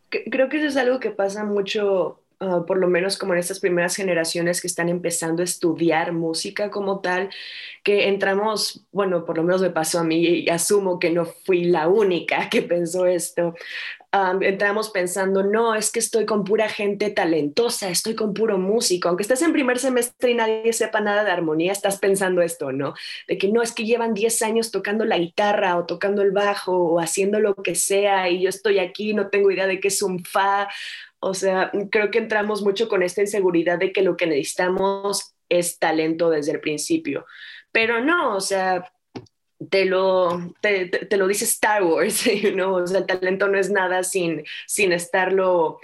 [0.09, 3.59] Creo que eso es algo que pasa mucho Uh, por lo menos como en estas
[3.59, 7.29] primeras generaciones que están empezando a estudiar música como tal,
[7.83, 11.65] que entramos, bueno, por lo menos me pasó a mí y asumo que no fui
[11.65, 13.55] la única que pensó esto.
[14.11, 19.07] Entramos pensando, no, es que estoy con pura gente talentosa, estoy con puro músico.
[19.07, 22.95] Aunque estés en primer semestre y nadie sepa nada de armonía, estás pensando esto, ¿no?
[23.27, 26.75] De que no, es que llevan 10 años tocando la guitarra o tocando el bajo
[26.75, 30.01] o haciendo lo que sea y yo estoy aquí, no tengo idea de qué es
[30.01, 30.69] un fa
[31.19, 35.79] o sea, creo que entramos mucho con esta inseguridad de que lo que necesitamos es
[35.79, 37.25] talento desde el principio.
[37.71, 38.89] Pero no, o sea,
[39.69, 42.23] te lo, te, lo dice Star Wars,
[42.55, 42.75] ¿no?
[42.75, 45.79] O sea, el talento no es nada sin, sin estarlo,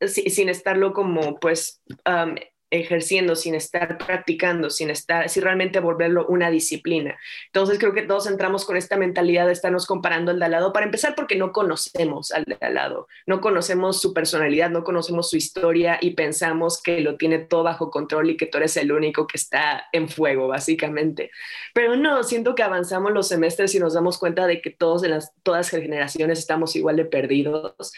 [0.00, 2.36] sin, estarlo como, pues, um,
[2.70, 7.16] ejerciendo, sin estar practicando, sin estar, sin realmente volverlo una disciplina.
[7.46, 10.72] Entonces creo que todos entramos con esta mentalidad de estarnos comparando al de al lado,
[10.72, 15.30] para empezar porque no conocemos al de al lado, no conocemos su personalidad, no conocemos
[15.30, 18.92] su historia y pensamos que lo tiene todo bajo control y que tú eres el
[18.92, 21.30] único que está en fuego, básicamente.
[21.72, 25.32] Pero no, siento que avanzamos los semestres y nos damos cuenta de que todos las,
[25.42, 27.92] todas las generaciones estamos igual de perdidos.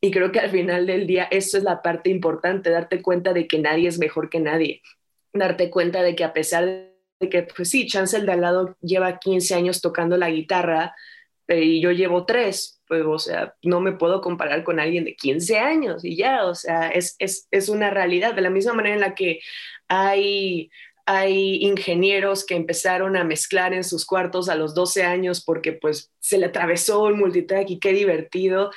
[0.00, 3.48] Y creo que al final del día eso es la parte importante, darte cuenta de
[3.48, 4.82] que nadie es mejor que nadie.
[5.32, 8.76] Darte cuenta de que a pesar de que, pues sí, Chance el de al lado
[8.80, 10.94] lleva 15 años tocando la guitarra
[11.48, 15.16] eh, y yo llevo 3, pues, o sea, no me puedo comparar con alguien de
[15.16, 18.34] 15 años y ya, o sea, es, es, es una realidad.
[18.34, 19.40] De la misma manera en la que
[19.88, 20.70] hay
[21.10, 26.12] hay ingenieros que empezaron a mezclar en sus cuartos a los 12 años porque pues
[26.20, 28.70] se le atravesó un multitrack y qué divertido.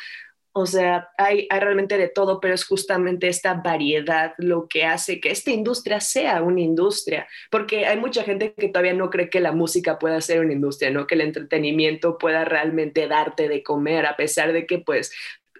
[0.53, 5.31] O sea, hay, realmente de todo, pero es justamente esta variedad lo que hace que
[5.31, 9.53] esta industria sea una industria, porque hay mucha gente que todavía no cree que la
[9.53, 11.07] música pueda ser una industria, ¿no?
[11.07, 15.13] Que el entretenimiento pueda realmente darte de comer, a pesar de que pues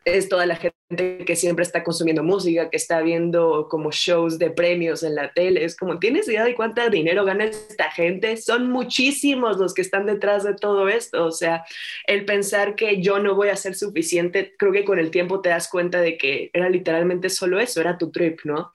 [0.03, 4.51] es toda la gente que siempre está consumiendo música, que está viendo como shows de
[4.51, 5.63] premios en la tele.
[5.63, 8.37] Es como, ¿tienes idea de cuánto dinero gana esta gente?
[8.37, 11.25] Son muchísimos los que están detrás de todo esto.
[11.25, 11.63] O sea,
[12.07, 15.49] el pensar que yo no voy a ser suficiente, creo que con el tiempo te
[15.49, 18.73] das cuenta de que era literalmente solo eso, era tu trip, ¿no?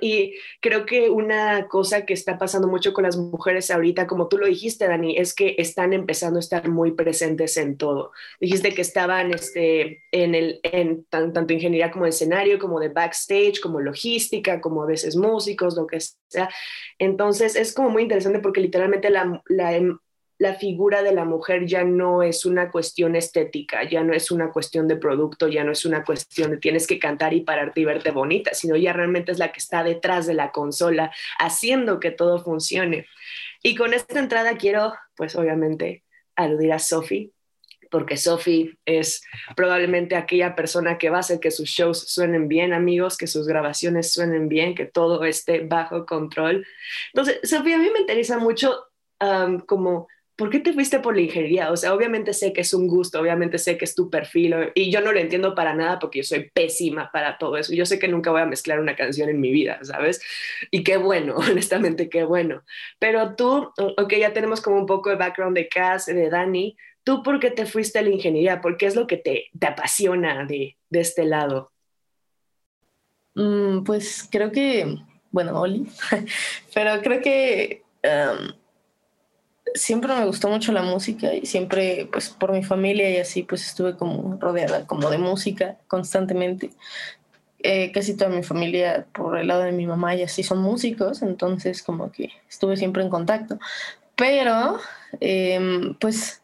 [0.00, 4.38] Y creo que una cosa que está pasando mucho con las mujeres ahorita, como tú
[4.38, 8.12] lo dijiste, Dani, es que están empezando a estar muy presentes en todo.
[8.40, 13.80] Dijiste que estaban este, en el, en tanto ingeniería como escenario, como de backstage, como
[13.80, 16.48] logística, como a veces músicos, lo que sea.
[16.98, 19.98] Entonces es como muy interesante porque literalmente la, em,
[20.38, 24.50] la figura de la mujer ya no es una cuestión estética, ya no es una
[24.52, 27.84] cuestión de producto, ya no es una cuestión de tienes que cantar y pararte y
[27.84, 32.12] verte bonita, sino ya realmente es la que está detrás de la consola haciendo que
[32.12, 33.06] todo funcione.
[33.64, 36.04] Y con esta entrada quiero, pues obviamente,
[36.36, 37.32] aludir a Sophie,
[37.90, 39.24] porque Sophie es
[39.56, 43.48] probablemente aquella persona que va a hacer que sus shows suenen bien, amigos, que sus
[43.48, 46.64] grabaciones suenen bien, que todo esté bajo control.
[47.12, 48.84] Entonces, Sophie, a mí me interesa mucho
[49.66, 50.06] como
[50.38, 51.72] ¿por qué te fuiste por la ingeniería?
[51.72, 54.88] O sea, obviamente sé que es un gusto, obviamente sé que es tu perfil y
[54.88, 57.74] yo no lo entiendo para nada porque yo soy pésima para todo eso.
[57.74, 60.22] Yo sé que nunca voy a mezclar una canción en mi vida, ¿sabes?
[60.70, 62.62] Y qué bueno, honestamente, qué bueno.
[63.00, 66.76] Pero tú, ok, ya tenemos como un poco de background de Cass, de Dani.
[67.02, 68.60] ¿Tú por qué te fuiste a la ingeniería?
[68.60, 71.72] ¿Por qué es lo que te, te apasiona de, de este lado?
[73.34, 74.98] Mm, pues creo que,
[75.32, 75.84] bueno, Oli,
[76.74, 77.82] pero creo que...
[78.04, 78.52] Um,
[79.74, 83.66] siempre me gustó mucho la música y siempre, pues por mi familia y así, pues
[83.66, 86.70] estuve como rodeada como de música constantemente.
[87.60, 91.22] Eh, casi toda mi familia por el lado de mi mamá y así son músicos,
[91.22, 93.58] entonces como que estuve siempre en contacto.
[94.16, 94.78] Pero,
[95.20, 96.42] em, pues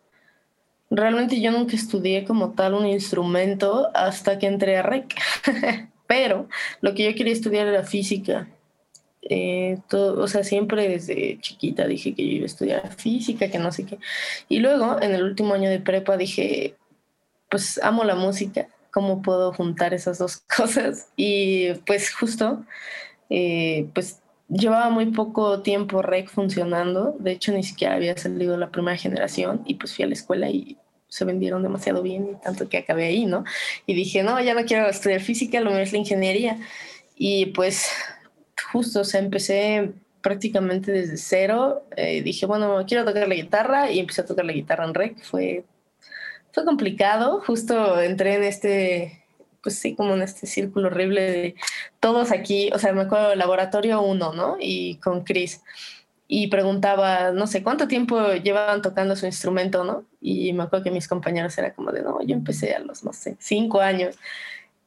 [0.90, 5.14] realmente yo nunca estudié como tal un instrumento hasta que entré a REC.
[6.06, 6.48] Pero
[6.80, 8.48] lo que yo quería estudiar era física
[9.30, 13.58] Eh, todo, o sea, siempre desde chiquita dije que yo iba a estudiar física, que
[13.58, 13.98] no sé qué.
[14.48, 16.76] Y luego, en el último año de prepa, dije,
[17.48, 21.08] pues amo la música, ¿cómo puedo juntar esas dos cosas?
[21.16, 22.64] Y pues justo,
[23.30, 28.70] eh, pues llevaba muy poco tiempo REC funcionando, de hecho ni siquiera había salido la
[28.70, 30.76] primera generación y pues fui a la escuela y
[31.08, 33.44] se vendieron demasiado bien y tanto que acabé ahí, ¿no?
[33.86, 36.58] Y dije, no, ya no quiero estudiar física, lo mío es la ingeniería.
[37.16, 37.88] Y pues
[38.74, 41.86] justo, o sea, empecé prácticamente desde cero.
[41.96, 45.22] Eh, dije, bueno, quiero tocar la guitarra y empecé a tocar la guitarra en rec.
[45.22, 45.64] Fue,
[46.50, 49.24] fue complicado, justo entré en este,
[49.62, 51.54] pues sí, como en este círculo horrible de
[52.00, 54.56] todos aquí, o sea, me acuerdo laboratorio uno, ¿no?
[54.58, 55.62] Y con Chris.
[56.26, 60.04] Y preguntaba, no sé, ¿cuánto tiempo llevaban tocando su instrumento, no?
[60.20, 63.12] Y me acuerdo que mis compañeros era como de, no, yo empecé a los, no
[63.12, 64.16] sé, cinco años.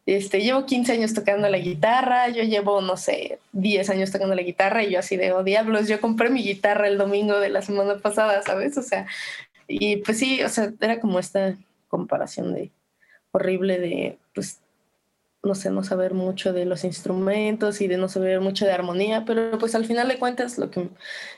[0.08, 4.42] Este, llevo 15 años tocando la guitarra, yo llevo, no sé, 10 años tocando la
[4.42, 7.62] guitarra y yo así de, oh diablos, yo compré mi guitarra el domingo de la
[7.62, 8.78] semana pasada, ¿sabes?
[8.78, 9.06] O sea,
[9.68, 11.58] y pues sí, o sea, era como esta
[11.90, 12.72] comparación de
[13.32, 14.62] horrible de, pues
[15.48, 19.26] no sé, no saber mucho de los instrumentos y de no saber mucho de armonía,
[19.26, 20.90] pero pues al final de cuentas lo que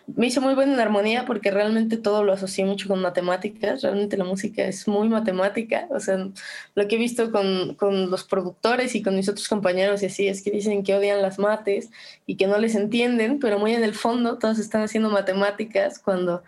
[0.08, 4.18] me hizo muy bueno en armonía porque realmente todo lo asocié mucho con matemáticas, realmente
[4.18, 6.28] la música es muy matemática, o sea,
[6.76, 10.28] lo que he visto con, con los productores y con mis otros compañeros y así
[10.28, 11.90] es que dicen que odian las mates
[12.26, 16.44] y que no les entienden, pero muy en el fondo todos están haciendo matemáticas cuando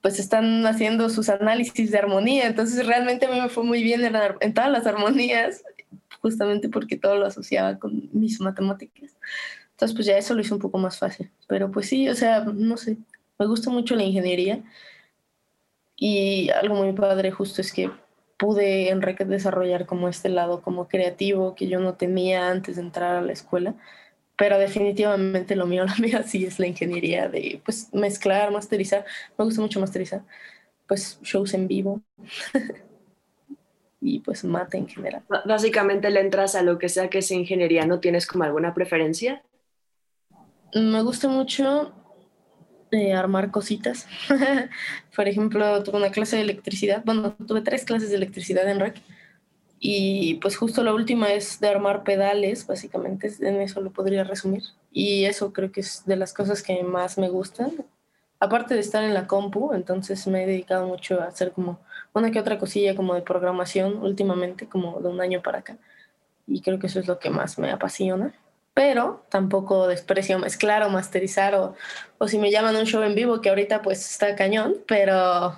[0.00, 4.04] pues están haciendo sus análisis de armonía, entonces realmente a mí me fue muy bien
[4.04, 5.64] en, en todas las armonías
[6.20, 9.16] justamente porque todo lo asociaba con mis matemáticas.
[9.72, 11.30] Entonces, pues ya eso lo hizo un poco más fácil.
[11.46, 12.98] Pero pues sí, o sea, no sé,
[13.38, 14.62] me gusta mucho la ingeniería
[15.96, 17.90] y algo muy padre justo es que
[18.38, 23.16] pude en desarrollar como este lado como creativo que yo no tenía antes de entrar
[23.16, 23.74] a la escuela,
[24.36, 29.04] pero definitivamente lo mío, lo mío sí es la ingeniería de pues mezclar, masterizar,
[29.38, 30.22] me gusta mucho masterizar,
[30.86, 32.02] pues shows en vivo.
[34.00, 35.22] y pues mate en general.
[35.44, 39.42] Básicamente le entras a lo que sea que sea ingeniería, ¿no tienes como alguna preferencia?
[40.74, 41.92] Me gusta mucho
[42.90, 44.06] eh, armar cositas.
[45.16, 49.02] Por ejemplo, tuve una clase de electricidad, bueno, tuve tres clases de electricidad en REC
[49.80, 54.64] y pues justo la última es de armar pedales, básicamente en eso lo podría resumir.
[54.90, 57.72] Y eso creo que es de las cosas que más me gustan.
[58.40, 61.80] Aparte de estar en la compu, entonces me he dedicado mucho a hacer como
[62.12, 65.78] una que otra cosilla como de programación últimamente, como de un año para acá.
[66.46, 68.34] Y creo que eso es lo que más me apasiona.
[68.74, 71.74] Pero tampoco desprecio mezclar o masterizar o,
[72.18, 75.56] o si me llaman un show en vivo, que ahorita pues está cañón, pero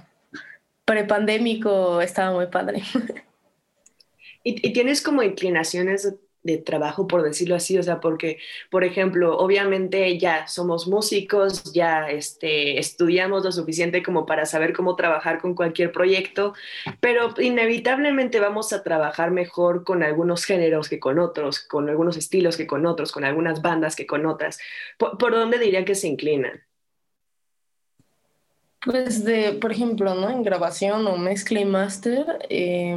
[0.85, 2.83] prepandémico estaba muy padre.
[4.43, 8.39] ¿Y, ¿Y, tienes como inclinaciones de trabajo, por decirlo así, o sea, porque,
[8.71, 14.97] por ejemplo, obviamente ya somos músicos, ya este, estudiamos lo suficiente como para saber cómo
[14.97, 16.55] trabajar con cualquier proyecto,
[17.01, 22.57] pero inevitablemente vamos a trabajar mejor con algunos géneros que con otros, con algunos estilos
[22.57, 24.59] que con otros, con algunas bandas que con otras.
[24.99, 26.63] ¿Por, dónde diría que se inclinan?
[28.83, 30.31] Pues de, por ejemplo, ¿no?
[30.31, 32.97] En grabación o mezcla y máster, eh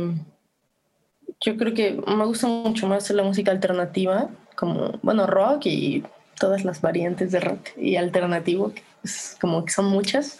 [1.43, 6.03] yo creo que me gusta mucho más la música alternativa, como, bueno, rock y
[6.39, 10.39] todas las variantes de rock y alternativo, que es como que son muchas.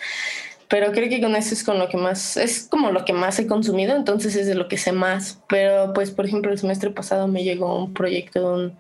[0.70, 3.38] Pero creo que con eso es con lo que más, es como lo que más
[3.38, 5.40] he consumido, entonces es de lo que sé más.
[5.50, 8.78] Pero pues, por ejemplo, el semestre pasado me llegó un proyecto de un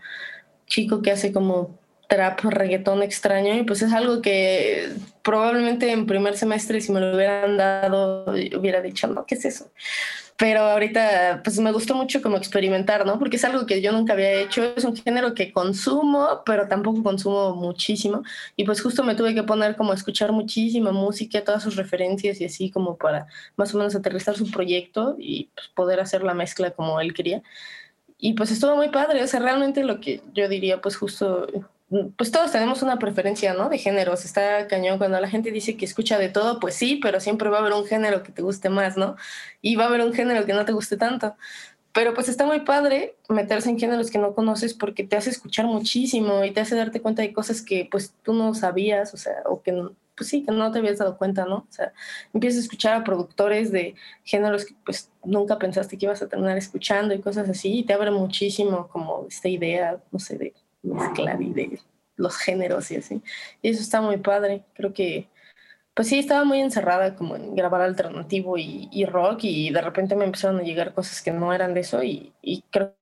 [0.65, 4.89] chico que hace como trap, reggaetón extraño, y pues es algo que
[5.23, 9.71] probablemente en primer semestre si me lo hubieran dado hubiera dicho, no, ¿qué es eso?
[10.37, 13.19] Pero ahorita pues me gustó mucho como experimentar, ¿no?
[13.19, 17.03] Porque es algo que yo nunca había hecho, es un género que consumo, pero tampoco
[17.03, 18.23] consumo muchísimo
[18.55, 22.41] y pues justo me tuve que poner como a escuchar muchísima música, todas sus referencias
[22.41, 26.33] y así como para más o menos aterrizar su proyecto y pues, poder hacer la
[26.33, 27.43] mezcla como él quería.
[28.17, 31.47] Y pues estuvo muy padre, o sea, realmente lo que yo diría pues justo
[32.17, 33.69] pues todos tenemos una preferencia, ¿no?
[33.69, 34.25] De géneros.
[34.25, 37.57] Está cañón cuando la gente dice que escucha de todo, pues sí, pero siempre va
[37.57, 39.15] a haber un género que te guste más, ¿no?
[39.61, 41.35] Y va a haber un género que no te guste tanto.
[41.93, 45.67] Pero pues está muy padre meterse en géneros que no conoces porque te hace escuchar
[45.67, 49.43] muchísimo y te hace darte cuenta de cosas que pues tú no sabías, o sea,
[49.45, 49.73] o que
[50.15, 51.57] pues sí, que no te habías dado cuenta, ¿no?
[51.57, 51.93] O sea,
[52.33, 56.57] empiezas a escuchar a productores de géneros que pues nunca pensaste que ibas a terminar
[56.57, 60.53] escuchando y cosas así y te abre muchísimo como esta idea, no sé, de
[60.83, 61.79] mezclar y de
[62.15, 63.21] los géneros y así.
[63.61, 64.63] Y eso está muy padre.
[64.75, 65.29] Creo que,
[65.93, 70.25] pues sí, estaba muy encerrada como en grabar alternativo y, rock y de repente me
[70.25, 72.95] empezaron a llegar cosas que no eran de eso y, y creo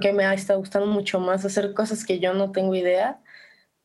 [0.00, 3.20] que me ha estado gustando mucho más hacer cosas que yo no tengo idea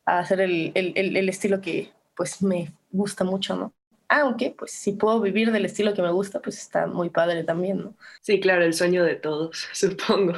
[0.06, 3.74] a hacer el, el, el, estilo que pues me gusta mucho, ¿no?
[4.10, 7.78] Aunque, pues si puedo vivir del estilo que me gusta, pues está muy padre también,
[7.80, 7.96] ¿no?
[8.22, 10.34] Sí, claro, el sueño de todos, supongo.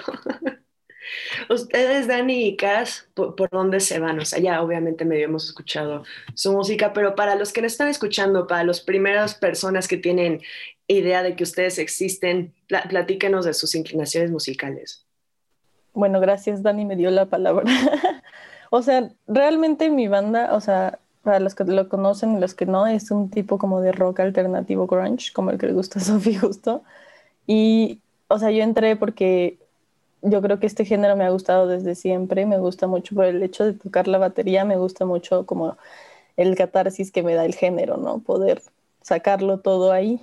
[1.49, 4.19] Ustedes, Dani y Cass, ¿por, dónde se van?
[4.19, 7.87] O sea, ya obviamente medio hemos escuchado su música, pero para los que no están
[7.87, 10.41] escuchando, para las primeras personas que tienen
[10.87, 15.05] idea de que ustedes existen, platíquenos de sus inclinaciones musicales.
[15.93, 17.65] Bueno, gracias, Dani me dio la palabra.
[18.69, 22.65] o sea, realmente mi banda, o sea, para los que lo conocen y los que
[22.65, 26.01] no, es un tipo como de rock alternativo grunge, como el que le gusta a
[26.01, 26.83] Sophie justo.
[27.47, 29.57] Y, o sea, yo entré porque
[30.23, 33.43] yo creo que este género me ha gustado desde siempre, me gusta mucho por el
[33.43, 35.77] hecho de tocar la batería, me gusta mucho como
[36.37, 38.19] el catarsis que me da el género, ¿no?
[38.19, 38.61] Poder
[39.01, 40.21] sacarlo todo ahí.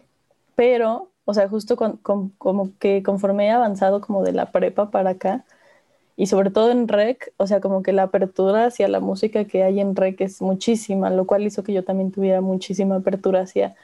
[0.56, 5.44] Pero, o sea, justo como que conforme he avanzado como de la prepa para acá,
[6.16, 9.62] y sobre todo en rec, o sea, como que la apertura hacia la música que
[9.62, 13.74] hay en rec es muchísima, lo cual hizo que yo también tuviera muchísima apertura hacia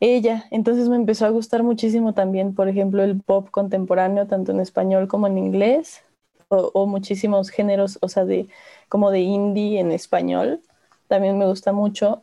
[0.00, 0.46] ella.
[0.50, 5.08] Entonces me empezó a gustar muchísimo también, por ejemplo, el pop contemporáneo, tanto en español
[5.08, 6.02] como en inglés,
[6.48, 8.48] o, muchísimos géneros, o sea, de,
[8.88, 10.60] como de indie en español,
[11.08, 12.22] también me gusta mucho.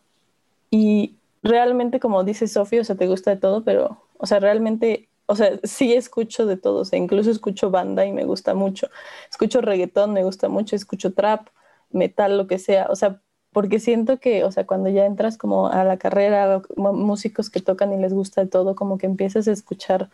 [0.70, 5.10] Y realmente, como dice Sofía, o sea, te gusta de todo, pero, o sea, realmente,
[5.26, 8.90] o sea, sí escucho de todo, o sea, incluso escucho banda y me gusta mucho.
[9.30, 11.48] Escucho reggaetón, me gusta mucho, escucho trap,
[11.92, 13.22] metal, lo que sea, o sea,
[13.54, 17.94] porque siento que, o sea, cuando ya entras como a la carrera, músicos que tocan
[17.94, 20.10] y les gusta de todo, como que empiezas a escuchar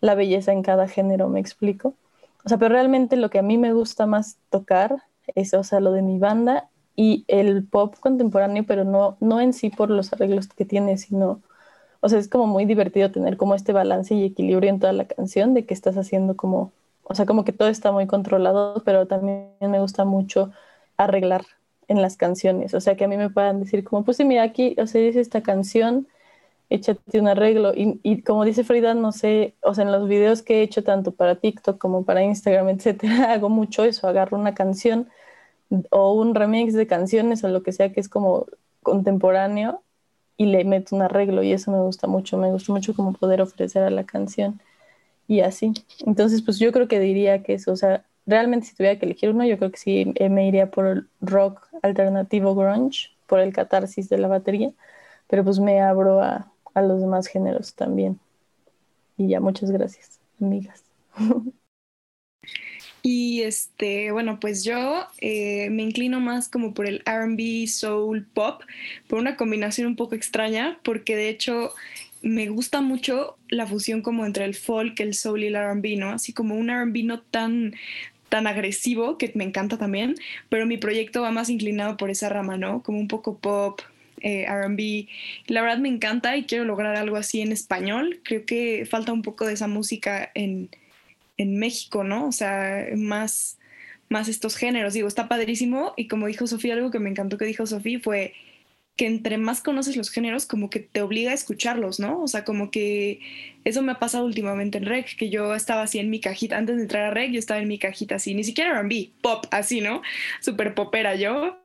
[0.00, 1.94] la belleza en cada género, ¿me explico?
[2.44, 5.02] O sea, pero realmente lo que a mí me gusta más tocar
[5.34, 9.52] es, o sea, lo de mi banda y el pop contemporáneo, pero no, no en
[9.54, 11.40] sí por los arreglos que tiene, sino,
[12.00, 15.06] o sea, es como muy divertido tener como este balance y equilibrio en toda la
[15.06, 16.72] canción de que estás haciendo como,
[17.04, 20.52] o sea, como que todo está muy controlado, pero también me gusta mucho
[20.98, 21.44] arreglar
[21.88, 22.74] en las canciones.
[22.74, 25.00] O sea, que a mí me puedan decir como, pues sí, mira, aquí, o sea,
[25.00, 26.08] dice esta canción,
[26.70, 27.74] échate un arreglo.
[27.74, 30.84] Y, y, como dice Frida, no sé, o sea, en los videos que he hecho
[30.84, 35.08] tanto para TikTok como para Instagram, etcétera, hago mucho eso, agarro una canción
[35.90, 38.46] o un remix de canciones o lo que sea que es como
[38.82, 39.82] contemporáneo
[40.36, 43.40] y le meto un arreglo y eso me gusta mucho, me gusta mucho como poder
[43.42, 44.60] ofrecer a la canción
[45.28, 45.72] y así.
[46.06, 49.30] Entonces, pues yo creo que diría que eso, o sea, realmente si tuviera que elegir
[49.30, 53.52] uno, yo creo que sí eh, me iría por el rock alternativo grunge, por el
[53.52, 54.72] catarsis de la batería,
[55.28, 58.20] pero pues me abro a, a los demás géneros también.
[59.18, 60.84] Y ya, muchas gracias, amigas.
[63.02, 68.62] Y este, bueno, pues yo eh, me inclino más como por el RB, soul, pop,
[69.08, 71.72] por una combinación un poco extraña, porque de hecho
[72.22, 76.10] me gusta mucho la fusión como entre el folk, el soul y el RB, ¿no?
[76.10, 77.74] Así como un RB no tan
[78.34, 80.16] tan agresivo, que me encanta también,
[80.48, 82.82] pero mi proyecto va más inclinado por esa rama, ¿no?
[82.82, 83.80] Como un poco pop,
[84.22, 85.06] eh, RB.
[85.46, 88.18] La verdad me encanta y quiero lograr algo así en español.
[88.24, 90.68] Creo que falta un poco de esa música en,
[91.36, 92.26] en México, ¿no?
[92.26, 93.56] O sea, más,
[94.08, 94.94] más estos géneros.
[94.94, 98.34] Digo, está padrísimo y como dijo Sofía, algo que me encantó que dijo Sofía fue
[98.96, 102.22] que entre más conoces los géneros, como que te obliga a escucharlos, ¿no?
[102.22, 103.20] O sea, como que
[103.64, 106.76] eso me ha pasado últimamente en Rec, que yo estaba así en mi cajita, antes
[106.76, 109.80] de entrar a Rec, yo estaba en mi cajita así, ni siquiera RB, pop, así,
[109.80, 110.02] ¿no?
[110.40, 111.58] Súper popera yo.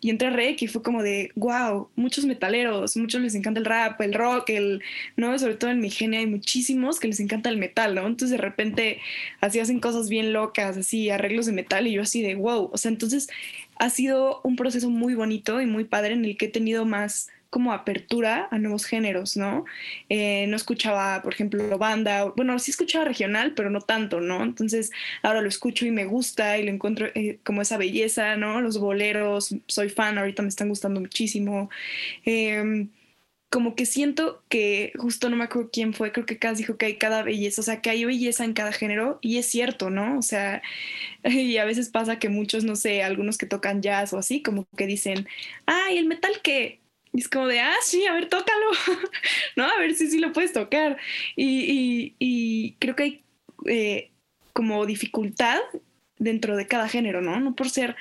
[0.00, 3.66] Y entré a Rec y fue como de, wow, muchos metaleros, muchos les encanta el
[3.66, 4.82] rap, el rock, el,
[5.16, 5.36] ¿no?
[5.38, 8.06] Sobre todo en mi genia hay muchísimos que les encanta el metal, ¿no?
[8.06, 9.00] Entonces de repente
[9.40, 12.76] así hacen cosas bien locas, así arreglos de metal y yo así de, wow, o
[12.76, 13.28] sea, entonces
[13.76, 17.28] ha sido un proceso muy bonito y muy padre en el que he tenido más
[17.52, 19.66] como apertura a nuevos géneros, ¿no?
[20.08, 24.42] Eh, no escuchaba, por ejemplo, banda, bueno, sí escuchaba regional, pero no tanto, ¿no?
[24.42, 24.90] Entonces
[25.22, 28.62] ahora lo escucho y me gusta y lo encuentro eh, como esa belleza, ¿no?
[28.62, 31.68] Los boleros, soy fan, ahorita me están gustando muchísimo.
[32.24, 32.86] Eh,
[33.52, 36.86] como que siento que justo no me acuerdo quién fue, creo que Cass dijo que
[36.86, 40.18] hay cada belleza, o sea, que hay belleza en cada género y es cierto, ¿no?
[40.18, 40.62] O sea,
[41.24, 44.66] y a veces pasa que muchos, no sé, algunos que tocan jazz o así, como
[44.74, 45.28] que dicen,
[45.66, 46.80] ay, el metal que...
[47.12, 48.70] Y es como de, ah, sí, a ver, tócalo,
[49.56, 49.64] ¿no?
[49.64, 50.96] A ver si sí lo puedes tocar.
[51.36, 53.24] Y, y, creo que hay
[53.66, 54.12] eh,
[54.54, 55.60] como dificultad
[56.18, 57.38] dentro de cada género, ¿no?
[57.38, 57.96] No por ser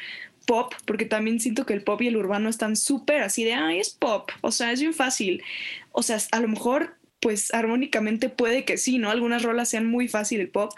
[0.52, 3.80] pop, porque también siento que el pop y el urbano están súper así de, ay,
[3.80, 5.42] es pop, o sea, es bien fácil.
[5.94, 9.12] O sea, a lo mejor, pues armónicamente puede que sí, ¿no?
[9.12, 10.74] Algunas rolas sean muy fácil el pop,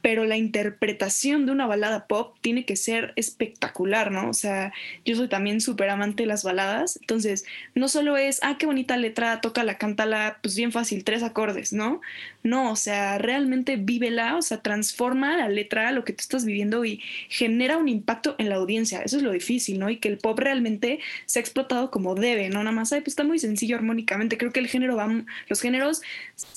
[0.00, 4.30] pero la interpretación de una balada pop tiene que ser espectacular, ¿no?
[4.30, 4.72] O sea,
[5.04, 8.96] yo soy también súper amante de las baladas, entonces no solo es, ah, qué bonita
[8.96, 12.00] letra, toca la cántala, pues bien fácil, tres acordes, ¿no?
[12.48, 16.84] No, o sea, realmente vívela, o sea, transforma la letra, lo que tú estás viviendo
[16.84, 19.02] y genera un impacto en la audiencia.
[19.02, 19.90] Eso es lo difícil, ¿no?
[19.90, 22.60] Y que el pop realmente se ha explotado como debe, ¿no?
[22.60, 24.38] Nada más, pues está muy sencillo armónicamente.
[24.38, 25.08] Creo que el género va,
[25.48, 26.02] los géneros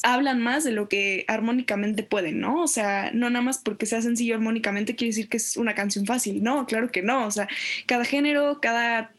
[0.04, 2.64] hablan más de lo que armónicamente pueden, ¿no?
[2.64, 6.06] O sea, no nada más porque sea sencillo armónicamente quiere decir que es una canción
[6.06, 7.48] fácil, no, claro que no, o sea,
[7.86, 9.12] cada género, cada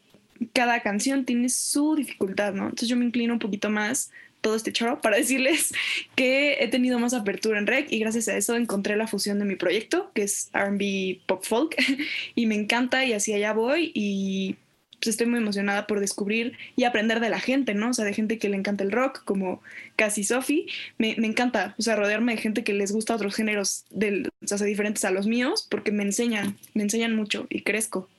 [0.51, 2.63] cada canción tiene su dificultad, ¿no?
[2.63, 4.11] Entonces yo me inclino un poquito más
[4.43, 5.73] todo este choro para decirles
[6.15, 9.45] que he tenido más apertura en rec y gracias a eso encontré la fusión de
[9.45, 11.75] mi proyecto, que es RB Pop Folk,
[12.35, 14.57] y me encanta y así allá voy y
[14.99, 17.89] pues estoy muy emocionada por descubrir y aprender de la gente, ¿no?
[17.89, 19.61] O sea, de gente que le encanta el rock, como
[19.97, 20.67] casi Sophie.
[20.97, 24.47] Me, me, encanta, o sea, rodearme de gente que les gusta otros géneros, del, o
[24.47, 28.09] sea, diferentes a los míos, porque me enseñan, me enseñan mucho y crezco.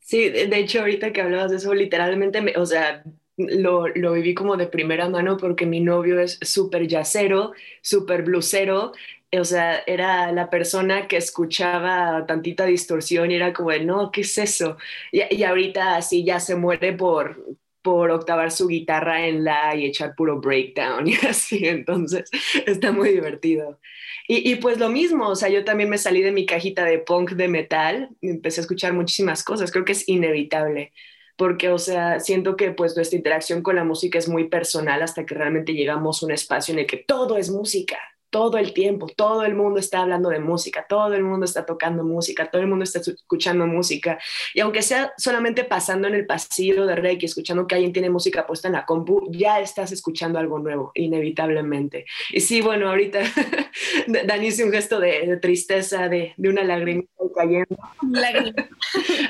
[0.00, 3.04] Sí, de hecho, ahorita que hablabas de eso, literalmente, me, o sea,
[3.36, 8.92] lo, lo, viví como de primera mano porque mi novio es súper yacero, súper blusero,
[9.38, 14.38] o sea, era la persona que escuchaba tantita distorsión y era como, no, ¿qué es
[14.38, 14.76] eso?
[15.12, 17.44] Y, y ahorita así ya se muere por,
[17.82, 22.30] por octavar su guitarra en la y echar puro breakdown y así, entonces
[22.66, 23.80] está muy divertido.
[24.26, 26.98] Y, y, pues lo mismo, o sea, yo también me salí de mi cajita de
[26.98, 30.92] punk de metal, empecé a escuchar muchísimas cosas, creo que es inevitable
[31.36, 35.26] porque, o sea, siento que pues nuestra interacción con la música es muy personal hasta
[35.26, 37.98] que realmente llegamos a un espacio en el que todo es música,
[38.34, 42.02] todo el tiempo, todo el mundo está hablando de música, todo el mundo está tocando
[42.02, 44.18] música, todo el mundo está escuchando música.
[44.54, 48.44] Y aunque sea solamente pasando en el pasillo de Reiki, escuchando que alguien tiene música
[48.44, 52.06] puesta en la compu, ya estás escuchando algo nuevo, inevitablemente.
[52.30, 53.20] Y sí, bueno, ahorita
[54.26, 57.76] Dani hizo un gesto de, tristeza, de, de, una lagrimita cayendo.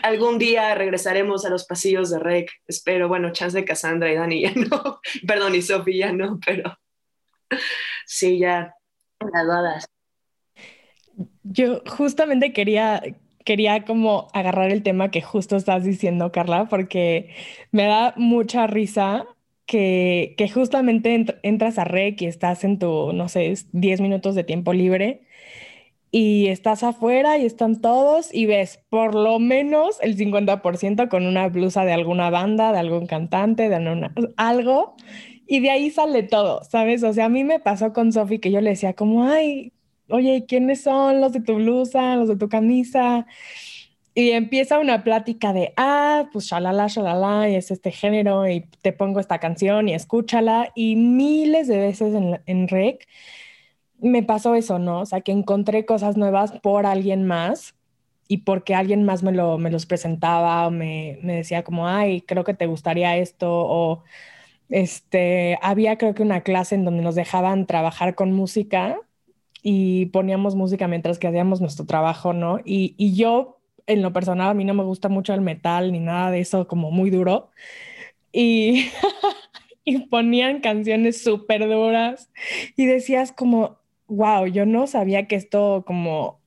[0.02, 3.08] Algún día regresaremos a los pasillos de Reiki, espero.
[3.08, 6.78] Bueno, chance de Cassandra y Dani ya no, perdón, y Sofía ya no, pero
[8.06, 8.74] sí, ya
[9.26, 9.86] graduadas.
[11.42, 13.02] Yo justamente quería,
[13.44, 17.34] quería como agarrar el tema que justo estás diciendo, Carla, porque
[17.70, 19.26] me da mucha risa
[19.66, 24.44] que, que justamente entras a REC y estás en tu, no sé, 10 minutos de
[24.44, 25.22] tiempo libre
[26.14, 31.48] y estás afuera y están todos y ves por lo menos el 50% con una
[31.48, 34.94] blusa de alguna banda, de algún cantante, de algo
[35.46, 37.02] y de ahí sale todo, ¿sabes?
[37.02, 39.72] O sea, a mí me pasó con Sofi que yo le decía como, ay,
[40.08, 43.26] oye, ¿quiénes son los de tu blusa, los de tu camisa?
[44.14, 48.92] Y empieza una plática de, ah, pues shalala, shalala, y es este género, y te
[48.92, 50.70] pongo esta canción y escúchala.
[50.76, 53.06] Y miles de veces en, en rec
[54.00, 55.00] me pasó eso, ¿no?
[55.00, 57.74] O sea, que encontré cosas nuevas por alguien más
[58.28, 62.22] y porque alguien más me, lo, me los presentaba o me, me decía como, ay,
[62.22, 64.04] creo que te gustaría esto, o
[64.70, 68.98] este, había creo que una clase en donde nos dejaban trabajar con música
[69.62, 72.60] y poníamos música mientras que hacíamos nuestro trabajo, ¿no?
[72.64, 76.00] Y, y yo, en lo personal, a mí no me gusta mucho el metal ni
[76.00, 77.50] nada de eso como muy duro.
[78.32, 78.88] Y,
[79.84, 82.30] y ponían canciones súper duras
[82.76, 86.40] y decías como, wow, yo no sabía que esto como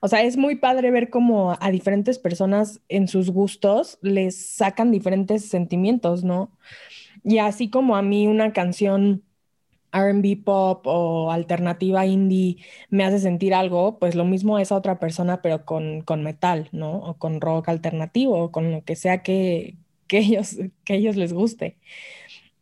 [0.00, 4.90] o sea, es muy padre ver cómo a diferentes personas en sus gustos les sacan
[4.90, 6.50] diferentes sentimientos, ¿no?
[7.24, 9.24] Y así como a mí una canción
[9.92, 12.58] RB pop o alternativa indie
[12.90, 16.68] me hace sentir algo, pues lo mismo es a otra persona, pero con, con metal,
[16.72, 16.98] ¿no?
[16.98, 21.32] O con rock alternativo, o con lo que sea que, que, ellos, que ellos les
[21.32, 21.78] guste.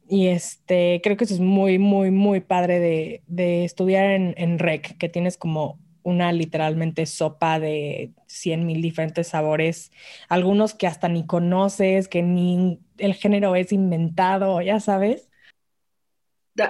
[0.09, 4.59] Y este, creo que eso es muy, muy, muy padre de, de estudiar en, en
[4.59, 9.93] REC, que tienes como una literalmente sopa de 100 mil diferentes sabores,
[10.29, 15.29] algunos que hasta ni conoces, que ni el género es inventado, ya sabes.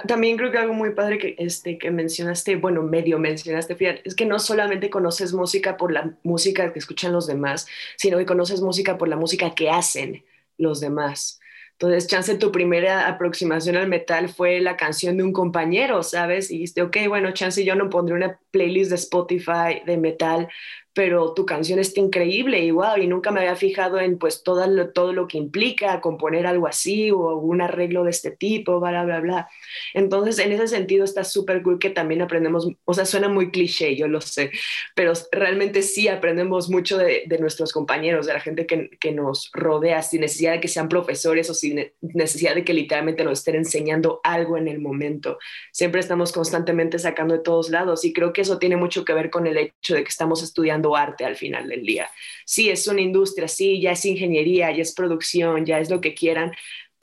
[0.07, 4.15] También creo que algo muy padre que, este, que mencionaste, bueno, medio mencionaste, fíjate, es
[4.15, 7.67] que no solamente conoces música por la música que escuchan los demás,
[7.97, 10.23] sino que conoces música por la música que hacen
[10.57, 11.41] los demás.
[11.73, 16.49] Entonces, chance, tu primera aproximación al metal fue la canción de un compañero, ¿sabes?
[16.49, 20.47] Y dijiste, ok, bueno, chance, yo no pondré una playlist de Spotify de metal,
[20.93, 24.65] pero tu canción está increíble y wow, y nunca me había fijado en pues todo
[24.67, 29.03] lo, todo lo que implica componer algo así o un arreglo de este tipo, bla,
[29.03, 29.49] bla, bla.
[29.95, 33.95] Entonces, en ese sentido está súper cool que también aprendemos, o sea, suena muy cliché,
[33.95, 34.51] yo lo sé,
[34.95, 39.49] pero realmente sí aprendemos mucho de, de nuestros compañeros, de la gente que, que, nos
[39.53, 43.55] rodea, sin necesidad de que sean profesores o sin necesidad de que literalmente nos estén
[43.55, 45.39] enseñando algo en el momento.
[45.71, 49.29] Siempre estamos constantemente sacando de todos lados y creo que eso tiene mucho que ver
[49.29, 52.09] con el hecho de que estamos estudiando arte al final del día.
[52.45, 56.13] Sí, es una industria, sí, ya es ingeniería, ya es producción, ya es lo que
[56.13, 56.53] quieran,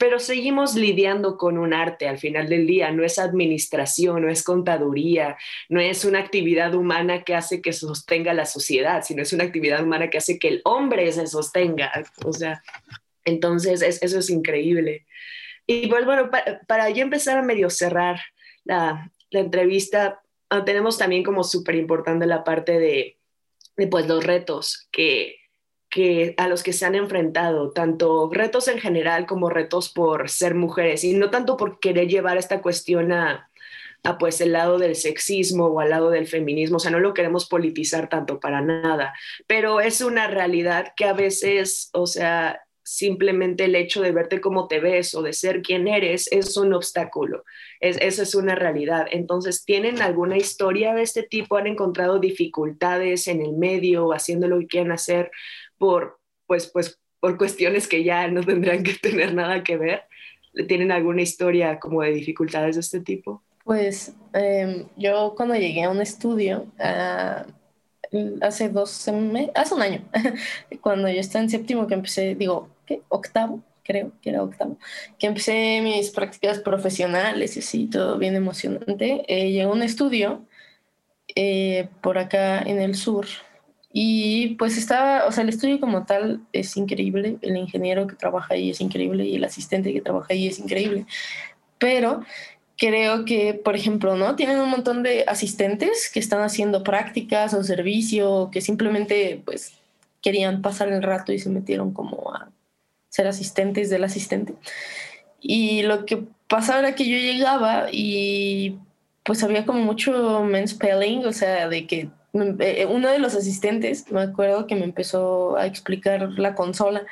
[0.01, 4.41] pero seguimos lidiando con un arte al final del día, no es administración, no es
[4.41, 5.37] contaduría,
[5.69, 9.83] no es una actividad humana que hace que sostenga la sociedad, sino es una actividad
[9.83, 11.91] humana que hace que el hombre se sostenga,
[12.25, 12.63] o sea,
[13.25, 15.05] entonces eso es increíble.
[15.67, 16.31] Y pues bueno,
[16.67, 18.19] para, ya empezar a medio cerrar
[18.63, 20.20] la, la entrevista,
[20.65, 23.17] tenemos también como súper importante la parte de,
[23.77, 25.41] de pues los retos que
[25.91, 30.55] que a los que se han enfrentado, tanto retos en general como retos por ser
[30.55, 33.51] mujeres, y no tanto por querer llevar esta cuestión a,
[34.03, 37.13] a pues el lado del sexismo o al lado del feminismo, o sea, no lo
[37.13, 39.13] queremos politizar tanto para nada,
[39.47, 44.67] pero es una realidad que a veces, o sea, simplemente el hecho de verte como
[44.67, 47.43] te ves o de ser quien eres es un obstáculo.
[47.79, 49.07] Es, eso es una realidad.
[49.11, 51.57] Entonces, ¿tienen alguna historia de este tipo?
[51.57, 55.31] ¿Han encontrado dificultades en el medio haciendo lo que quieren hacer?
[55.81, 60.03] por, pues, pues, por cuestiones que ya no tendrían que tener nada que ver?
[60.67, 63.41] ¿Tienen alguna historia como de dificultades de este tipo?
[63.63, 67.47] Pues em, yo cuando llegué a un estudio, ah,
[68.41, 70.01] hace dos meses, hace un año,
[70.81, 73.01] cuando yo estaba en séptimo que empecé, digo, ¿qué?
[73.09, 74.77] Octavo, creo que era octavo,
[75.17, 79.23] que empecé mis prácticas profesionales y así, todo bien emocionante.
[79.27, 80.45] Eh, llegó un estudio
[81.35, 83.25] eh, por acá en el sur,
[83.93, 88.53] y pues estaba, o sea, el estudio como tal es increíble, el ingeniero que trabaja
[88.53, 91.05] ahí es increíble y el asistente que trabaja ahí es increíble,
[91.77, 92.23] pero
[92.81, 94.35] creo que, por ejemplo, ¿no?
[94.35, 99.73] Tienen un montón de asistentes que están haciendo prácticas o servicio, que simplemente pues
[100.19, 102.49] querían pasar el rato y se metieron como a
[103.09, 104.55] ser asistentes del asistente.
[105.39, 108.79] Y lo que pasaba era que yo llegaba y
[109.23, 114.21] pues había como mucho spelling, o sea, de que eh, uno de los asistentes, me
[114.21, 117.05] acuerdo que me empezó a explicar la consola,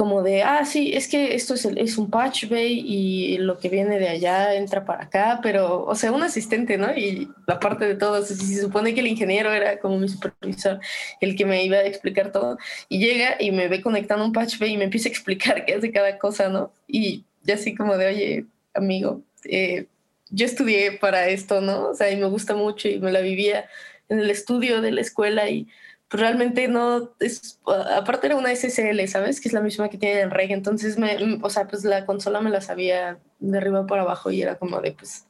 [0.00, 3.68] como de, ah, sí, es que esto es, es un patch bay y lo que
[3.68, 6.96] viene de allá entra para acá, pero, o sea, un asistente, ¿no?
[6.96, 10.80] Y la parte de todo, se supone que el ingeniero era como mi supervisor,
[11.20, 12.56] el que me iba a explicar todo,
[12.88, 15.74] y llega y me ve conectando un patch bay y me empieza a explicar qué
[15.74, 16.72] hace cada cosa, ¿no?
[16.88, 19.84] Y ya así como de, oye, amigo, eh,
[20.30, 21.90] yo estudié para esto, ¿no?
[21.90, 23.68] O sea, y me gusta mucho y me la vivía
[24.08, 25.68] en el estudio de la escuela y
[26.10, 27.60] realmente no, es,
[27.96, 29.40] aparte era una SSL, ¿sabes?
[29.40, 32.40] Que es la misma que tiene en Reg, entonces, me, o sea, pues la consola
[32.40, 35.26] me la sabía de arriba por abajo y era como de, pues,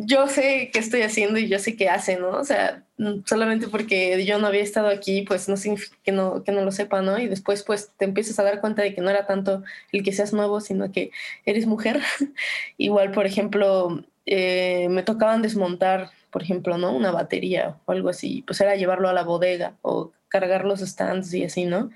[0.00, 2.30] yo sé qué estoy haciendo y yo sé qué hace, ¿no?
[2.30, 6.44] O sea, mm, solamente porque yo no había estado aquí, pues no significa que no,
[6.44, 7.18] que no lo sepa, ¿no?
[7.18, 10.12] Y después, pues te empiezas a dar cuenta de que no era tanto el que
[10.12, 11.10] seas nuevo, sino que
[11.44, 12.00] eres mujer.
[12.76, 16.92] Igual, por ejemplo, eh, me tocaban desmontar, por ejemplo, ¿no?
[16.92, 21.32] Una batería o algo así, pues era llevarlo a la bodega o cargar los stands
[21.34, 21.90] y así, ¿no?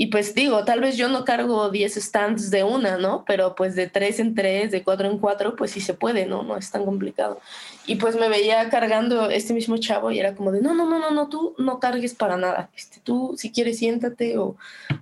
[0.00, 3.24] Y pues digo, tal vez yo no cargo 10 stands de una, ¿no?
[3.26, 6.44] Pero pues de 3 en 3, de 4 en 4, pues sí se puede, ¿no?
[6.44, 7.40] No es tan complicado.
[7.84, 11.00] Y pues me veía cargando este mismo chavo y era como de, no, no, no,
[11.00, 12.70] no, no, tú no cargues para nada.
[12.76, 14.54] Este, tú si quieres siéntate o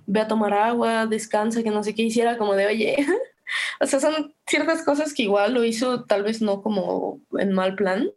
[0.07, 2.97] ve a tomar agua, descansa, que no sé qué hiciera, como de, oye,
[3.79, 7.75] o sea, son ciertas cosas que igual lo hizo tal vez no como en mal
[7.75, 8.09] plan,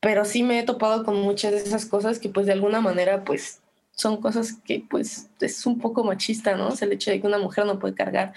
[0.00, 3.24] pero sí me he topado con muchas de esas cosas que pues de alguna manera
[3.24, 3.60] pues
[3.96, 6.68] son cosas que pues es un poco machista, ¿no?
[6.78, 8.34] el hecho de que una mujer no puede cargar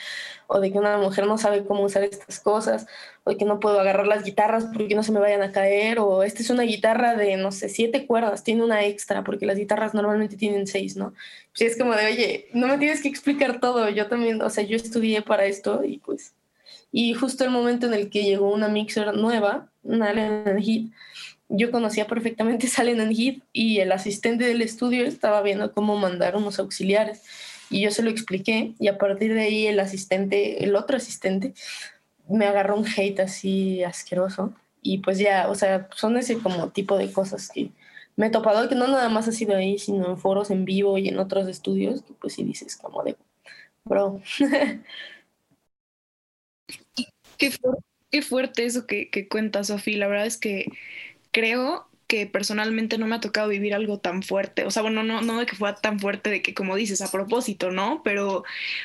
[0.47, 2.87] o de que una mujer no sabe cómo usar estas cosas
[3.25, 5.99] o de que no puedo agarrar las guitarras porque no se me vayan a caer
[5.99, 9.57] o esta es una guitarra de, no sé, siete cuerdas, tiene una extra porque las
[9.57, 11.13] guitarras normalmente tienen seis, ¿no?
[11.51, 14.63] Pues es como de, oye, no me tienes que explicar todo, yo también, o sea,
[14.63, 16.33] yo estudié para esto y pues...
[16.91, 20.91] Y justo el momento en el que llegó una mixer nueva, una Allen Heat,
[21.49, 26.35] yo conocía perfectamente Salen en Heat y el asistente del estudio estaba viendo cómo mandar
[26.35, 27.23] unos auxiliares
[27.69, 31.53] y yo se lo expliqué y a partir de ahí el asistente, el otro asistente,
[32.27, 36.97] me agarró un hate así asqueroso y pues ya, o sea, son ese como tipo
[36.97, 37.71] de cosas que
[38.15, 40.97] me he topado que no nada más ha sido ahí, sino en foros en vivo
[40.97, 43.15] y en otros estudios, que pues sí dices como de,
[43.85, 44.21] bro.
[47.37, 47.51] qué,
[48.11, 49.97] qué fuerte eso que, que cuenta, Sofía.
[49.97, 50.71] La verdad es que
[51.39, 54.65] creo que personalmente no me ha tocado vivir algo tan fuerte.
[54.65, 57.11] O sea, bueno, no, no de que fuera tan fuerte de que, como dices, a
[57.11, 58.01] propósito, ¿no?
[58.03, 58.43] Pero,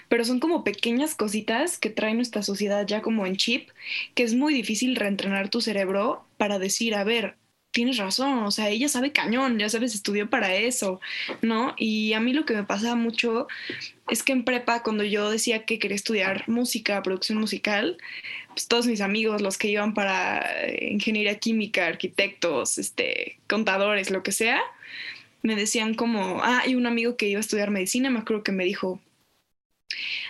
[0.09, 3.71] pero son como pequeñas cositas que trae nuestra sociedad ya como en chip,
[4.15, 7.39] que es muy difícil reentrenar tu cerebro para decir, a ver,
[7.75, 11.01] tienes razón, o sea, ella sabe cañón, ya sabes, estudió para eso,
[11.43, 11.75] ¿no?
[11.77, 13.49] Y a mí lo que me pasaba mucho
[14.09, 17.99] es que en prepa, cuando yo decía que quería estudiar música, producción musical,
[18.55, 24.23] pues todos mis amigos, los que iban para eh, ingeniería química, arquitectos, este, contadores, lo
[24.23, 24.61] que sea,
[25.43, 28.53] me decían como, ah, y un amigo que iba a estudiar medicina, me acuerdo que
[28.53, 29.01] me dijo,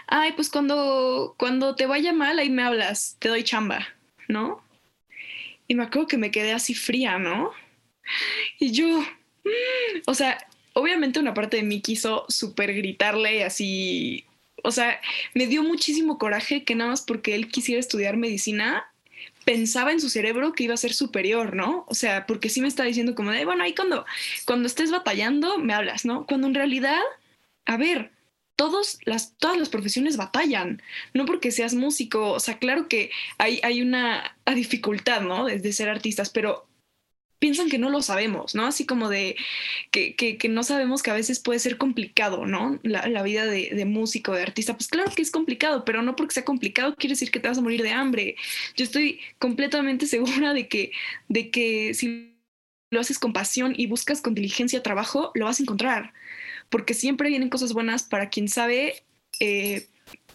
[0.06, 3.86] ay, pues cuando, cuando te vaya mal, ahí me hablas, te doy chamba,
[4.28, 4.62] ¿no?
[5.68, 7.52] Y me acuerdo que me quedé así fría, ¿no?
[8.58, 9.00] Y yo,
[9.44, 10.38] mm", o sea,
[10.74, 14.24] obviamente una parte de mí quiso súper gritarle así,
[14.64, 15.00] o sea,
[15.34, 18.90] me dio muchísimo coraje que nada más porque él quisiera estudiar medicina,
[19.44, 21.84] pensaba en su cerebro que iba a ser superior, ¿no?
[21.88, 24.06] O sea, porque sí me está diciendo como de, bueno, ahí cuando,
[24.46, 26.26] cuando estés batallando, me hablas, ¿no?
[26.26, 27.00] Cuando en realidad,
[27.66, 28.10] a ver,
[28.56, 30.80] todos las, todas las profesiones batallan,
[31.12, 35.44] no porque seas músico, o sea, claro que hay, hay una dificultad, ¿no?
[35.44, 36.66] De, de ser artistas, pero
[37.38, 38.66] piensan que no lo sabemos, ¿no?
[38.66, 39.36] Así como de
[39.90, 42.78] que, que, no sabemos que a veces puede ser complicado, ¿no?
[42.82, 46.34] La, vida de, de, músico, de artista, pues claro que es complicado, pero no porque
[46.34, 48.36] sea complicado quiere decir que te vas a morir de hambre.
[48.76, 50.92] Yo estoy completamente segura de que,
[51.28, 52.34] de que si
[52.90, 56.12] lo haces con pasión y buscas con diligencia trabajo, lo vas a encontrar,
[56.70, 59.02] porque siempre vienen cosas buenas para quien sabe
[59.40, 59.88] eh,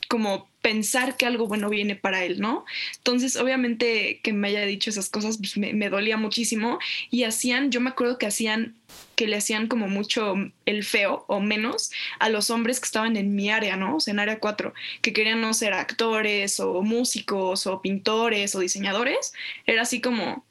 [0.10, 2.66] como pensar que algo bueno viene para él, ¿no?
[2.98, 6.80] Entonces, obviamente que me haya dicho esas cosas, pues me, dolía muchísimo
[7.10, 8.76] y hacían, yo me acuerdo que hacían,
[9.16, 10.36] que le hacían como mucho
[10.66, 13.98] el feo o menos a los hombres que estaban en mi área, ¿no?
[13.98, 18.60] O sea, en área 4, que querían no ser actores o músicos o pintores o
[18.60, 19.34] diseñadores.
[19.66, 20.46] Era así como,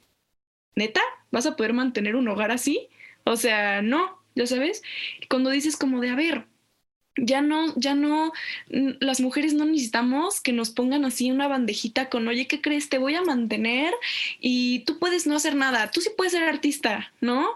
[0.75, 2.89] neta, ¿vas a poder mantener un hogar así?
[3.25, 4.83] O sea, no, ya sabes,
[5.29, 6.47] cuando dices como de, a ver,
[7.21, 8.33] ya no, ya no,
[8.69, 12.89] las mujeres no necesitamos que nos pongan así una bandejita con, oye, ¿qué crees?
[12.89, 13.93] Te voy a mantener
[14.41, 17.49] y tú puedes no hacer nada, tú sí puedes ser artista, ¿no?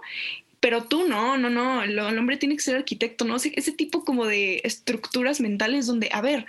[0.61, 3.37] Pero tú no, no, no, el, hombre tiene que ser arquitecto, ¿no?
[3.37, 6.47] Ese, tipo como de estructuras mentales donde, a ver,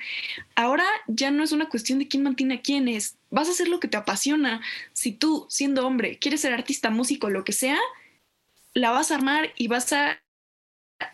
[0.55, 3.67] ahora ya no es una cuestión de quién mantiene a quién es, vas a hacer
[3.69, 4.61] lo que te apasiona.
[4.93, 7.79] Si tú, siendo hombre, quieres ser artista, músico, lo que sea,
[8.75, 10.22] la vas a armar y vas a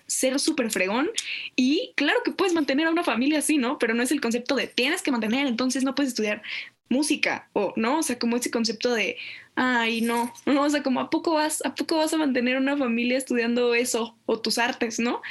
[0.07, 1.09] ser súper fregón
[1.55, 3.77] y claro que puedes mantener a una familia así, ¿no?
[3.77, 6.41] Pero no es el concepto de tienes que mantener, entonces no puedes estudiar
[6.89, 9.17] música o no, o sea, como ese concepto de,
[9.55, 12.77] ay, no, no, o sea, como a poco vas, a poco vas a mantener una
[12.77, 15.21] familia estudiando eso o tus artes, ¿no?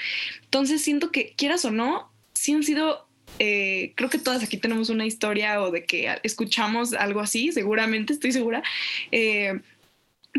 [0.45, 3.07] Entonces siento que quieras o no, sí han sido
[3.41, 8.13] eh, creo que todas aquí tenemos una historia o de que escuchamos algo así, seguramente,
[8.13, 8.63] estoy segura,
[9.13, 9.61] eh,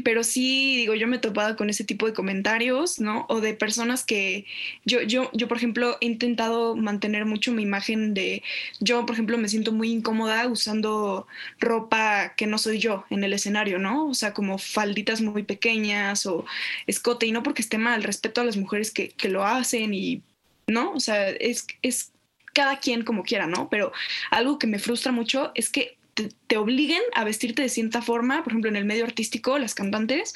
[0.03, 3.25] pero sí, digo, yo me he topado con ese tipo de comentarios, ¿no?
[3.29, 4.45] O de personas que
[4.85, 8.43] yo, yo, yo, por ejemplo, he intentado mantener mucho mi imagen de,
[8.79, 11.27] yo, por ejemplo, me siento muy incómoda usando
[11.59, 14.07] ropa que no soy yo en el escenario, ¿no?
[14.07, 16.45] O sea, como falditas muy pequeñas o
[16.87, 20.21] escote, y no porque esté mal, respeto a las mujeres que, que lo hacen y,
[20.67, 20.91] ¿no?
[20.93, 22.11] O sea, es, es
[22.53, 23.69] cada quien como quiera, ¿no?
[23.69, 23.91] Pero
[24.31, 25.98] algo que me frustra mucho es que
[26.47, 30.33] te, obliguen a vestirte de cierta forma, por ejemplo, en el medio artístico, las cantantes,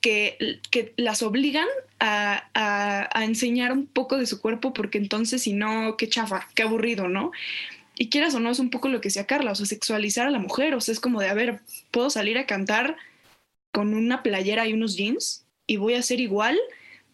[0.00, 1.66] que, que las obligan
[2.00, 6.62] a, a, enseñar un poco de su cuerpo, porque entonces, si no, qué chafa, qué
[6.62, 7.32] aburrido, ¿no?
[7.98, 10.30] Y quieras o no, es un poco lo que decía Carla, o sea, sexualizar a
[10.30, 11.60] la mujer, o sea, es como de, a ver,
[11.90, 12.96] puedo salir a cantar
[13.72, 16.58] con una playera y unos jeans y voy a ser igual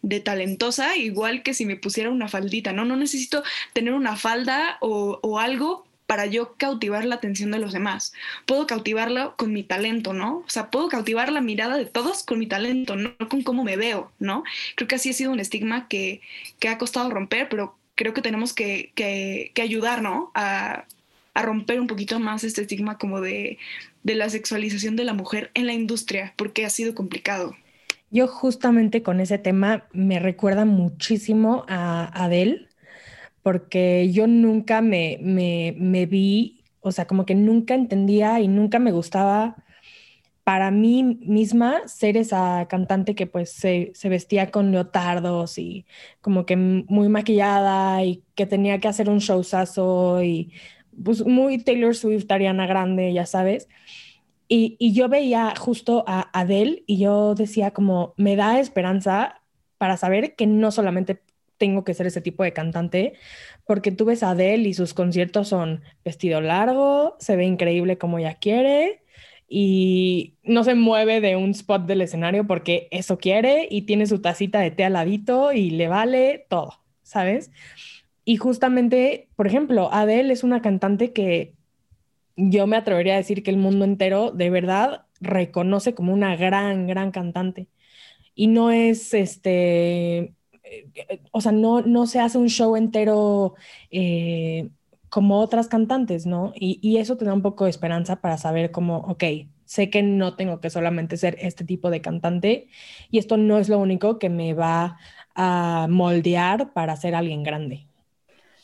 [0.01, 2.85] de talentosa, igual que si me pusiera una faldita, ¿no?
[2.85, 7.73] No necesito tener una falda o, o algo para yo cautivar la atención de los
[7.73, 8.13] demás.
[8.45, 10.43] Puedo cautivarlo con mi talento, ¿no?
[10.45, 13.77] O sea, puedo cautivar la mirada de todos con mi talento, no con cómo me
[13.77, 14.43] veo, ¿no?
[14.75, 16.21] Creo que así ha sido un estigma que,
[16.59, 20.03] que ha costado romper, pero creo que tenemos que, que, que ayudar.
[20.35, 20.85] A,
[21.33, 23.57] a, romper un poquito más este estigma como de,
[24.03, 27.55] de la sexualización de la mujer en la industria, porque ha sido complicado.
[28.11, 32.67] Yo justamente con ese tema me recuerda muchísimo a Adele,
[33.43, 38.91] porque yo nunca me, me, vi, o sea, como que nunca entendía y nunca me
[38.91, 39.57] gustaba
[40.43, 45.85] para mí misma ser esa cantante que pues se, se, vestía con leotardos y
[46.21, 50.51] como que muy maquillada y que tenía que hacer un showzazo y
[51.03, 53.69] pues muy Taylor Swift, Ariana Grande, ya sabes.
[54.47, 59.41] Y, y yo veía justo a Adele y yo decía como, me da esperanza
[59.77, 61.21] para saber que no solamente
[61.57, 63.13] tengo que ser ese tipo de cantante,
[63.65, 68.19] porque tú ves a Adele y sus conciertos son vestido largo, se ve increíble como
[68.19, 69.03] ella quiere
[69.47, 74.19] y no se mueve de un spot del escenario porque eso quiere y tiene su
[74.21, 77.51] tacita de té al y le vale todo, ¿sabes?
[78.25, 81.53] Y justamente, por ejemplo, Adele es una cantante que
[82.35, 86.87] yo me atrevería a decir que el mundo entero de verdad reconoce como una gran,
[86.87, 87.67] gran cantante.
[88.35, 90.33] Y no es este
[91.31, 93.55] o sea, no, no se hace un show entero
[93.91, 94.69] eh,
[95.09, 96.53] como otras cantantes, ¿no?
[96.55, 99.23] Y, eso te da un poco de esperanza para saber cómo, ok,
[99.65, 102.67] sé que no tengo que solamente ser este tipo de cantante
[103.11, 104.97] y esto no es lo único que me va
[105.35, 107.85] a moldear para ser alguien grande.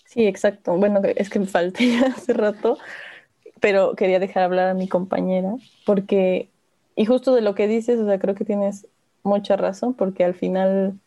[0.06, 0.76] Sí, exacto.
[0.76, 2.80] Bueno, es que me falté hace rato,
[3.60, 5.54] pero quería dejar hablar a mi compañera,
[5.86, 6.50] porque,
[6.96, 8.88] y justo de lo que dices, o sea, creo que tienes
[9.22, 11.00] mucha razón, porque al final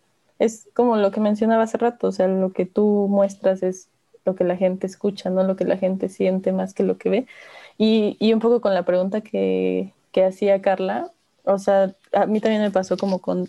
[0.44, 3.88] es como lo que mencionaba hace rato, o sea, lo que tú muestras es
[4.24, 7.08] lo que la gente escucha, no lo que la gente siente más que lo que
[7.10, 7.26] ve.
[7.78, 11.10] Y, y un poco con la pregunta que, que hacía Carla,
[11.44, 13.48] o sea, a mí también me pasó como con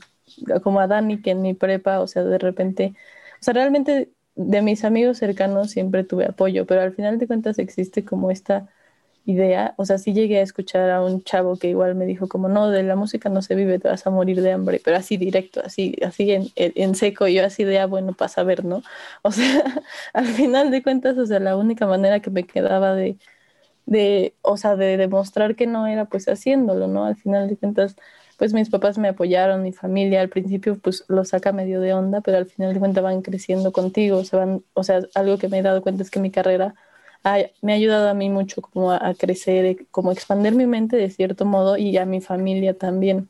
[0.64, 2.94] como a Dani, que en mi prepa, o sea, de repente,
[3.42, 7.60] o sea, realmente de mis amigos cercanos siempre tuve apoyo, pero al final de cuentas
[7.60, 8.70] existe como esta
[9.26, 12.50] idea, o sea, sí llegué a escuchar a un chavo que igual me dijo como,
[12.50, 15.18] no, de la música no se vive, te vas a morir de hambre, pero así
[15.18, 18.82] directo, así, así en, en seco, yo así de, ah, bueno, pasa a ver, ¿no?
[19.24, 19.64] O sea,
[20.14, 23.18] al final de cuentas, o sea, la única manera que me quedaba de,
[23.86, 27.06] de, o sea, de demostrar que no era pues haciéndolo, ¿no?
[27.06, 27.96] Al final de cuentas,
[28.38, 32.22] pues mis papás me apoyaron, mi familia al principio pues lo saca medio de onda,
[32.22, 35.60] pero al final de cuentas van creciendo contigo, se van, o sea, algo que me
[35.60, 36.76] he dado cuenta es que mi carrera
[37.62, 40.98] me ha ayudado a mí mucho como a, crecer, eh, como a expandir mi mente
[40.98, 43.30] de cierto modo y a mi familia también.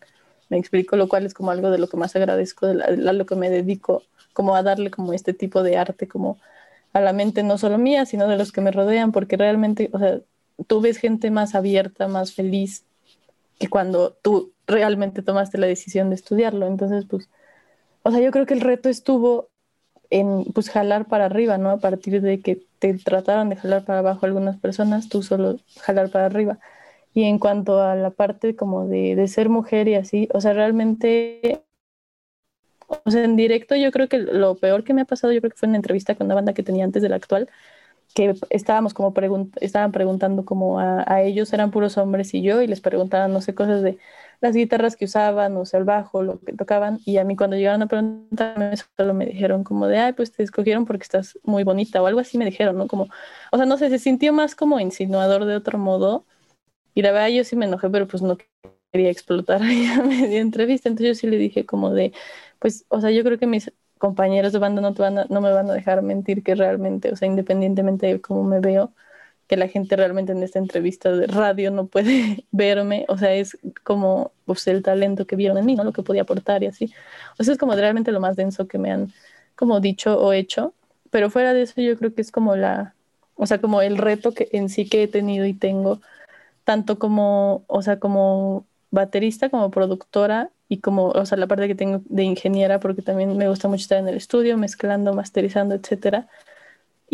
[0.50, 3.36] Me explico, lo cual es como algo de lo que más agradezco, de, lo que
[3.36, 6.38] me dedico, como a darle como este tipo de arte como
[6.94, 10.00] a la mente no solo mía, sino de los que me rodean, porque realmente, o
[10.00, 10.20] sea,
[10.68, 12.86] tú ves gente más abierta, más feliz
[13.60, 16.68] que cuando tú realmente tomaste la decisión de estudiarlo.
[16.68, 17.30] Entonces, pues,
[18.04, 19.50] o sea, yo creo que el reto estuvo
[20.14, 21.72] en, pues, jalar para arriba, ¿no?
[21.72, 26.10] A partir de que te trataron de jalar para abajo algunas personas, tú solo jalar
[26.12, 26.60] para arriba.
[27.16, 30.54] Y en cuanto a la parte como de, de ser mujer y así, o sea,
[30.54, 31.64] realmente,
[32.88, 35.52] o sea, en directo yo creo que lo peor que me ha pasado, yo creo
[35.52, 37.50] que fue en una entrevista con una banda que tenía antes de la actual,
[38.16, 39.14] que estábamos como
[39.62, 43.42] estaban preguntando como a, a, ellos, eran puros hombres y yo, y les preguntaban, no
[43.42, 43.98] sé, cosas de
[44.44, 47.56] las guitarras que usaban, o sea, el bajo, lo que tocaban, y a mí cuando
[47.56, 51.64] llegaron a preguntarme, solo me dijeron como de, ay, pues te escogieron porque estás muy
[51.64, 52.88] bonita, o algo así me dijeron, ¿no?
[52.88, 53.08] Como,
[53.52, 56.26] o sea, no sé, se sintió más como insinuador de otro modo,
[56.94, 58.38] y la verdad yo sí me enojé, pero pues no
[58.92, 62.14] quería explotar a media entrevista, entonces yo sí le dije como de,
[62.60, 65.70] pues, o sea, yo creo que mis compañeros de banda no, van no me van
[65.70, 68.94] a dejar mentir que realmente, o sea, independientemente de cómo me veo,
[69.54, 73.56] que la gente realmente en esta entrevista de radio no puede verme, o sea, es
[73.84, 75.84] como pues, el talento que vieron en mí, ¿no?
[75.84, 76.92] Lo que podía aportar y así.
[77.38, 79.14] O sea, es como realmente lo más denso que me han
[79.56, 80.74] como dicho o hecho,
[81.12, 82.96] pero fuera de eso yo creo que es como la,
[83.36, 86.02] o sea, como el reto que en sí que he tenido y tengo,
[86.64, 91.76] tanto como, o sea, como baterista, como productora y como, o sea, la parte que
[91.76, 96.28] tengo de ingeniera, porque también me gusta mucho estar en el estudio, mezclando, masterizando, etcétera.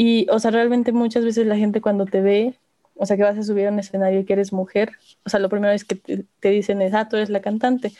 [0.01, 2.55] Y, o sea, realmente muchas veces la gente cuando te ve,
[2.95, 4.93] o sea, que vas a subir a un escenario y que eres mujer,
[5.25, 7.91] o sea, lo primero es que te, dicen es, ah, tú eres la cantante.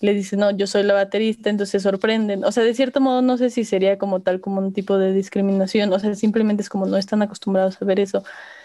[0.00, 2.44] Le dicen, no, yo soy la baterista, entonces se sorprenden.
[2.44, 5.12] O sea, de cierto modo, no sé si sería como tal, como un tipo de
[5.12, 8.24] discriminación, o sea, simplemente es como no están acostumbrados a ver eso.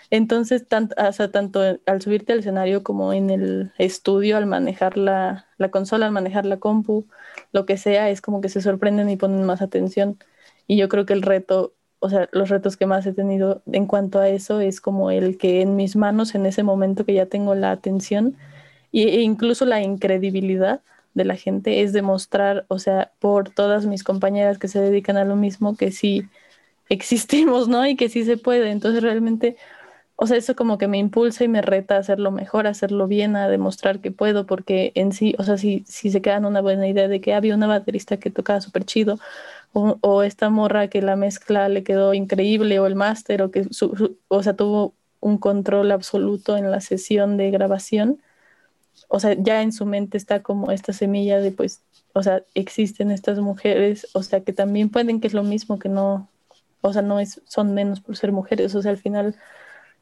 [0.10, 0.96] Entonces, tanto,
[1.32, 6.12] tanto al subirte al escenario como en el estudio, al manejar la, la, consola, al
[6.12, 7.08] manejar la compu,
[7.52, 10.18] lo que sea, es como que se sorprenden y ponen más atención.
[10.68, 13.86] Y yo creo que el reto, o sea, los retos que más he tenido en
[13.88, 17.26] cuanto a eso es como el que en mis manos, en ese momento que ya
[17.26, 18.38] tengo la atención
[18.92, 20.82] e incluso la incredibilidad
[21.14, 25.26] de la gente, es demostrar, o sea, por todas mis compañeras que se dedican a
[25.26, 26.24] lo mismo, que sí
[26.90, 27.86] existimos, ¿no?
[27.88, 28.72] Y que sí se puede.
[28.72, 29.58] Entonces, realmente
[30.22, 33.08] o sea, eso como que me impulsa y me reta a hacerlo mejor, a hacerlo
[33.08, 36.60] bien, a demostrar que puedo, porque en sí, o sea, si, si se quedan una
[36.62, 39.18] buena idea de que había una baterista que tocaba súper chido,
[39.74, 43.68] o, esta morra que la mezcla le quedó increíble, o el máster, o que,
[44.28, 48.22] o sea, tuvo un control absoluto en la sesión de grabación,
[49.08, 51.82] o sea, ya en su mente está como esta semilla de, pues,
[52.14, 55.90] o sea, existen estas mujeres, o sea, que también pueden, que es lo mismo, que
[55.90, 56.30] no,
[56.82, 59.36] o sea, no es, son menos por ser mujeres, o sea, al final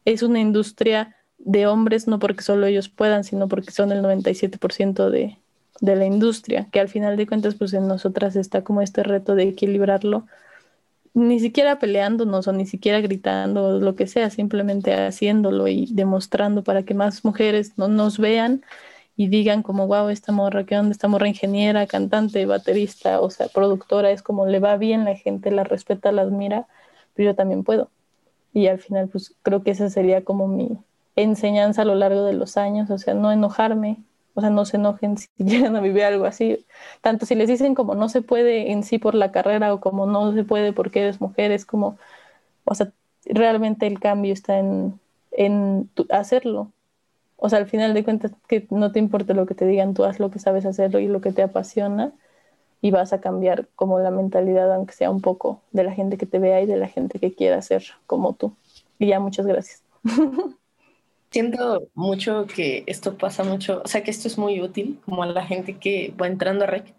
[0.05, 5.09] es una industria de hombres, no porque solo ellos puedan, sino porque son el 97%
[5.09, 5.38] de,
[5.82, 9.36] de la industria, que al final de cuentas, pues en nosotras está como este reto
[9.36, 10.25] de equilibrarlo,
[11.13, 16.84] ni siquiera peleándonos o ni siquiera gritando lo que sea, simplemente haciéndolo y demostrando para
[16.84, 18.63] que más mujeres no nos vean
[19.15, 20.91] y digan como, wow, esta morra, ¿qué onda?
[20.91, 25.49] Esta morra ingeniera, cantante, baterista, o sea, productora, es como le va bien, la gente
[25.51, 26.67] la respeta, la admira,
[27.15, 27.89] pero yo también puedo.
[28.53, 30.78] Y al final, pues creo que esa sería como mi
[31.15, 33.97] enseñanza a lo largo de los años, o sea, no enojarme,
[34.38, 36.63] o sea, no se enojen si llegan a vivir algo así,
[37.01, 40.05] tanto si les dicen como no se puede en sí por la carrera o como
[40.05, 41.97] no se puede porque eres mujer, es como,
[42.65, 42.91] o sea,
[43.25, 44.99] realmente el cambio está en,
[45.31, 46.71] en hacerlo.
[47.38, 50.05] O sea, al final de cuentas, que no te importe lo que te digan, tú
[50.05, 52.13] haz lo que sabes hacerlo y lo que te apasiona
[52.81, 56.27] y vas a cambiar como la mentalidad, aunque sea un poco, de la gente que
[56.27, 58.53] te vea y de la gente que quiera ser como tú.
[58.99, 59.83] Y ya, muchas gracias.
[61.30, 65.28] Siento mucho que esto pasa mucho, o sea, que esto es muy útil como a
[65.28, 66.95] la gente que va entrando a REC,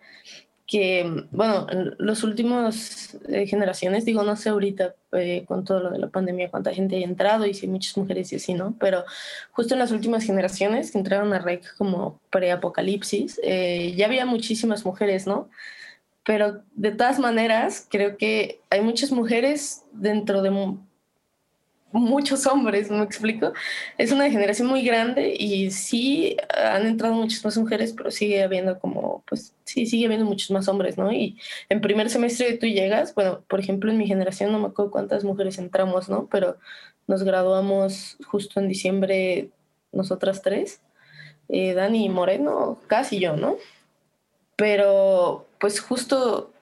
[0.69, 5.91] que, bueno, en los últimos eh, generaciones, digo, no sé ahorita eh, con todo lo
[5.91, 8.77] de la pandemia cuánta gente ha entrado y si muchas mujeres y así, ¿no?
[8.79, 9.05] Pero
[9.53, 14.85] justo en las últimas generaciones que entraron a REC como pre-apocalipsis, eh, ya había muchísimas
[14.85, 15.49] mujeres, ¿no?
[16.23, 20.51] Pero de todas maneras, creo que hay muchas mujeres dentro de
[21.93, 23.53] muchos hombres, ¿me explico?
[23.97, 28.79] Es una generación muy grande y sí han entrado muchas más mujeres, pero sigue habiendo
[28.79, 31.13] como, pues sí, sigue habiendo muchos más hombres, ¿no?
[31.13, 34.91] Y en primer semestre tú llegas, bueno, por ejemplo, en mi generación no me acuerdo
[34.91, 36.27] cuántas mujeres entramos, ¿no?
[36.31, 36.59] Pero
[37.07, 39.49] nos graduamos justo en diciembre
[39.93, 40.81] nosotras tres,
[41.49, 43.57] eh, Dani Moreno, casi yo, ¿no?
[44.57, 46.53] Pero pues justo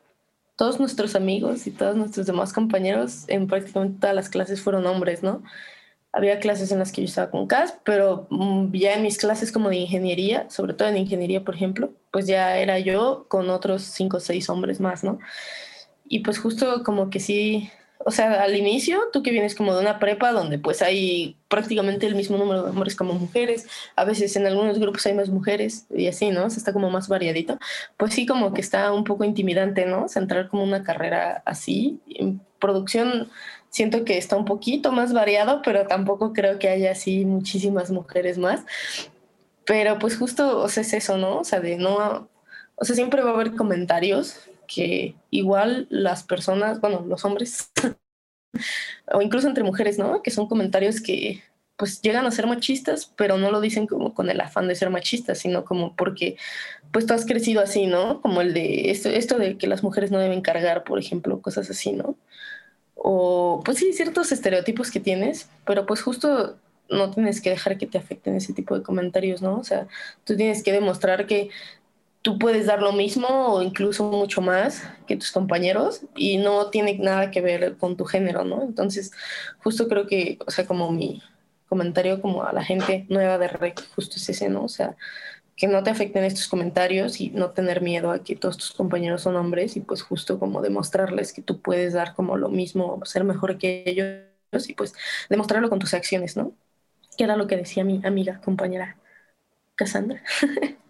[0.57, 5.23] todos nuestros amigos y todos nuestros demás compañeros en prácticamente todas las clases fueron hombres,
[5.23, 5.43] ¿no?
[6.13, 9.53] Había clases en las que yo estaba con CAS, pero mm, ya en mis clases
[9.53, 13.83] como de ingeniería, sobre todo en ingeniería, por ejemplo, pues ya era yo con otros
[13.83, 15.19] cinco o seis hombres más, ¿no?
[16.09, 17.71] Y pues justo como que sí,
[18.09, 22.07] o sea, al inicio, tú que vienes como de una prepa donde pues hay prácticamente
[22.07, 25.87] el mismo número de hombres como mujeres, a veces en algunos grupos hay más mujeres
[25.91, 26.45] y así, ¿no?
[26.45, 27.59] O sea, está como más variadito,
[27.97, 30.09] pues sí como que está un poco intimidante, ¿no?
[30.09, 31.99] Centrar como una carrera así.
[32.07, 33.29] En producción
[33.71, 38.39] siento que está un poquito más variado, pero tampoco creo que haya así muchísimas mujeres
[38.39, 38.65] más.
[39.65, 41.39] Pero pues justo, o sea, es eso, ¿no?
[41.41, 42.29] O sea, de no,
[42.77, 47.71] o sea, siempre va a haber comentarios que igual las personas, bueno, los hombres,
[49.13, 50.23] o incluso entre mujeres, ¿no?
[50.23, 51.43] Que son comentarios que
[51.77, 54.91] pues llegan a ser machistas, pero no lo dicen como con el afán de ser
[54.91, 56.37] machistas, sino como porque
[56.91, 58.23] pues tú has crecido así, ¿no?
[58.23, 61.71] Como el de esto, esto de que las mujeres no deben cargar, por ejemplo, cosas
[61.71, 62.17] así, ¿no?
[62.95, 66.57] O pues sí, ciertos estereotipos que tienes, pero pues justo
[66.89, 69.59] no tienes que dejar que te afecten ese tipo de comentarios, ¿no?
[69.59, 69.87] O sea,
[70.25, 71.51] tú tienes que demostrar que
[72.27, 76.99] tú puedes dar lo mismo o incluso mucho más que tus compañeros y no tiene
[76.99, 78.65] nada que ver con tu género, ¿no?
[78.65, 79.13] Entonces,
[79.63, 81.23] justo creo que, o sea, como mi
[81.69, 84.65] comentario como a la gente nueva de REC, justo es ese, ¿no?
[84.65, 84.97] O sea,
[85.55, 89.23] que no te afecten estos comentarios y no tener miedo a que todos tus compañeros
[89.23, 93.23] son hombres y pues justo como demostrarles que tú puedes dar como lo mismo, ser
[93.23, 94.95] mejor que ellos y pues
[95.31, 96.55] demostrarlo con tus acciones, ¿no?
[97.17, 98.97] Que era lo que decía mi amiga, compañera
[99.77, 100.25] Cassandra.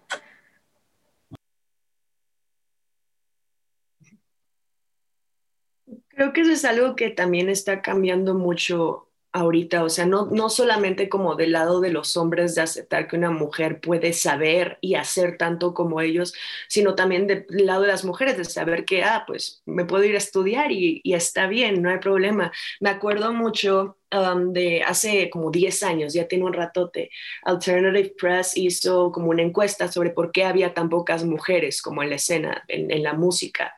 [6.16, 10.48] Creo que eso es algo que también está cambiando mucho ahorita, o sea, no, no
[10.48, 14.94] solamente como del lado de los hombres de aceptar que una mujer puede saber y
[14.94, 16.34] hacer tanto como ellos,
[16.68, 20.14] sino también del lado de las mujeres de saber que, ah, pues me puedo ir
[20.16, 22.50] a estudiar y, y está bien, no hay problema.
[22.80, 27.10] Me acuerdo mucho um, de hace como 10 años, ya tiene un ratote,
[27.44, 32.10] Alternative Press hizo como una encuesta sobre por qué había tan pocas mujeres como en
[32.10, 33.76] la escena, en, en la música.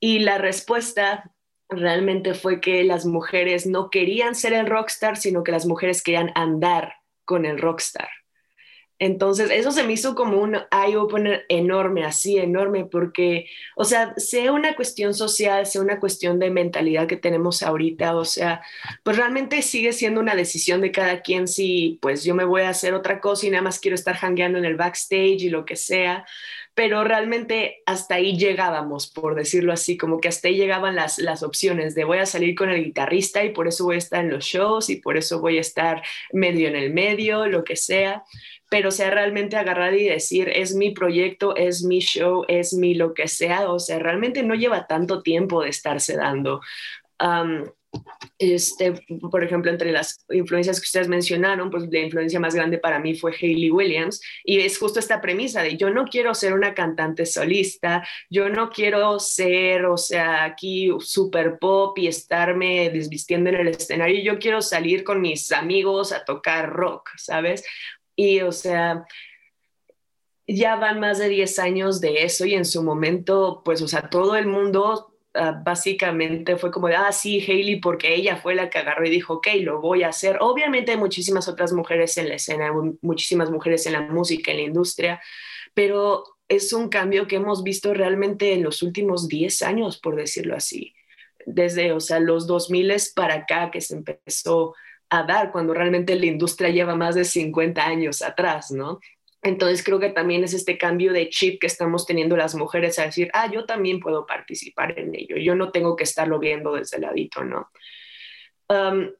[0.00, 1.32] Y la respuesta
[1.68, 6.30] realmente fue que las mujeres no querían ser el rockstar, sino que las mujeres querían
[6.34, 6.94] andar
[7.24, 8.08] con el rockstar.
[8.98, 14.52] Entonces, eso se me hizo como un eye-opener enorme, así enorme, porque, o sea, sea
[14.52, 18.62] una cuestión social, sea una cuestión de mentalidad que tenemos ahorita, o sea,
[19.02, 22.70] pues realmente sigue siendo una decisión de cada quien si, pues yo me voy a
[22.70, 25.76] hacer otra cosa y nada más quiero estar hangueando en el backstage y lo que
[25.76, 26.24] sea,
[26.76, 31.42] pero realmente hasta ahí llegábamos, por decirlo así, como que hasta ahí llegaban las, las
[31.42, 34.30] opciones de voy a salir con el guitarrista y por eso voy a estar en
[34.30, 36.02] los shows y por eso voy a estar
[36.34, 38.24] medio en el medio, lo que sea,
[38.70, 43.14] pero sea realmente agarrar y decir, es mi proyecto, es mi show, es mi lo
[43.14, 46.60] que sea, o sea, realmente no lleva tanto tiempo de estarse dando.
[48.38, 48.92] Este,
[49.30, 53.14] por ejemplo, entre las influencias que ustedes mencionaron, pues la influencia más grande para mí
[53.14, 57.24] fue Hayley Williams y es justo esta premisa de yo no quiero ser una cantante
[57.24, 63.68] solista, yo no quiero ser, o sea, aquí super pop y estarme desvistiendo en el
[63.68, 67.64] escenario, yo quiero salir con mis amigos a tocar rock, ¿sabes?
[68.16, 69.06] Y, o sea,
[70.46, 74.08] ya van más de 10 años de eso y en su momento, pues, o sea,
[74.08, 78.70] todo el mundo Ah, básicamente fue como de, ah, sí, Hailey, porque ella fue la
[78.70, 80.38] que agarró y dijo, ok, lo voy a hacer.
[80.40, 84.62] Obviamente hay muchísimas otras mujeres en la escena, muchísimas mujeres en la música, en la
[84.62, 85.20] industria,
[85.74, 90.56] pero es un cambio que hemos visto realmente en los últimos 10 años, por decirlo
[90.56, 90.94] así.
[91.44, 94.74] Desde, o sea, los 2000 para acá que se empezó
[95.10, 99.00] a dar, cuando realmente la industria lleva más de 50 años atrás, ¿no?
[99.42, 103.04] Entonces creo que también es este cambio de chip que estamos teniendo las mujeres a
[103.04, 106.96] decir, ah, yo también puedo participar en ello, yo no tengo que estarlo viendo desde
[106.96, 107.70] el ladito, ¿no?
[108.68, 109.10] Um,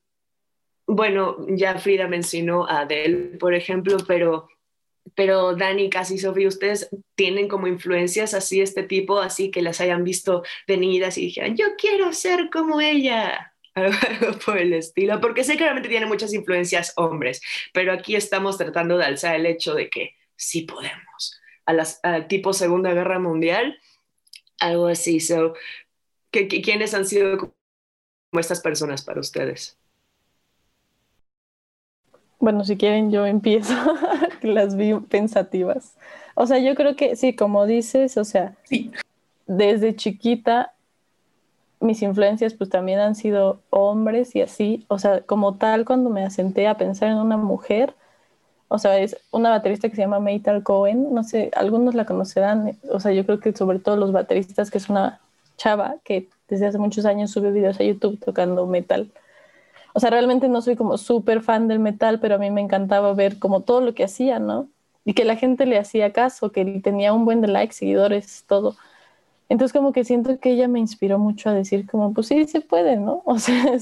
[0.86, 4.48] bueno, ya Frida mencionó a Adele, por ejemplo, pero,
[5.14, 10.04] pero Dani, casi Sofía, ustedes tienen como influencias así, este tipo, así que las hayan
[10.04, 13.52] visto de niñas y dijeran, yo quiero ser como ella,
[14.00, 18.56] algo, por el estilo, porque sé que realmente tiene muchas influencias hombres, pero aquí estamos
[18.56, 23.78] tratando de alzar el hecho de que sí podemos, a las tipo Segunda Guerra Mundial,
[24.58, 25.20] algo así.
[25.20, 25.54] So,
[26.30, 27.52] ¿Quiénes han sido como
[28.40, 29.78] estas personas para ustedes?
[32.38, 33.74] Bueno, si quieren yo empiezo,
[34.42, 35.96] las vi pensativas.
[36.34, 38.54] O sea, yo creo que sí, como dices, o sea,
[39.46, 40.74] desde chiquita
[41.80, 46.24] mis influencias pues también han sido hombres y así, o sea, como tal cuando me
[46.24, 47.94] asenté a pensar en una mujer,
[48.68, 52.78] o sea, es una baterista que se llama Maytal Cohen, no sé, algunos la conocerán,
[52.90, 55.20] o sea, yo creo que sobre todo los bateristas, que es una
[55.56, 59.10] chava que desde hace muchos años sube videos a YouTube tocando metal.
[59.94, 63.14] O sea, realmente no soy como súper fan del metal, pero a mí me encantaba
[63.14, 64.68] ver como todo lo que hacía, ¿no?
[65.04, 68.76] Y que la gente le hacía caso, que tenía un buen de likes, seguidores, todo.
[69.48, 72.60] Entonces como que siento que ella me inspiró mucho a decir como, pues sí, se
[72.60, 73.22] puede, ¿no?
[73.26, 73.76] O sea,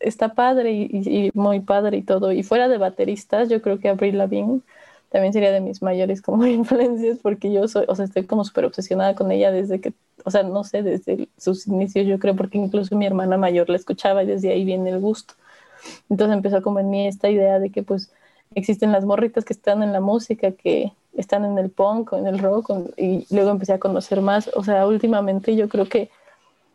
[0.00, 2.32] está padre y, muy padre y todo.
[2.32, 4.60] Y fuera de bateristas, yo creo que Avril Lavigne
[5.10, 8.64] también sería de mis mayores como influencias porque yo soy, o sea, estoy como súper
[8.64, 9.92] obsesionada con ella desde que,
[10.24, 13.76] o sea, no sé, desde sus inicios yo creo porque incluso mi hermana mayor la
[13.76, 15.34] escuchaba y desde ahí viene el gusto.
[16.10, 18.10] Entonces empezó como en mí esta idea de que pues
[18.54, 22.26] existen las morritas que están en la música, que están en el punk o en
[22.26, 24.50] el rock, y luego empecé a conocer más.
[24.54, 26.10] O sea, últimamente yo creo que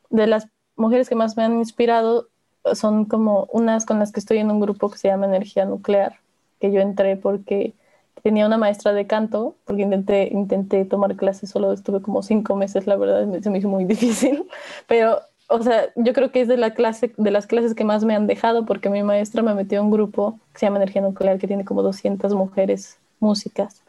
[0.09, 2.27] de las mujeres que más me han inspirado
[2.73, 6.19] son como unas con las que estoy en un grupo que se llama Energía Nuclear,
[6.59, 7.73] que yo entré porque
[8.21, 12.87] tenía una maestra de canto, porque intenté, intenté tomar clases, solo estuve como cinco meses,
[12.87, 14.45] la verdad, se me hizo muy difícil,
[14.87, 18.03] pero, o sea, yo creo que es de, la clase, de las clases que más
[18.03, 21.01] me han dejado, porque mi maestra me metió a un grupo que se llama Energía
[21.01, 23.81] Nuclear, que tiene como 200 mujeres músicas,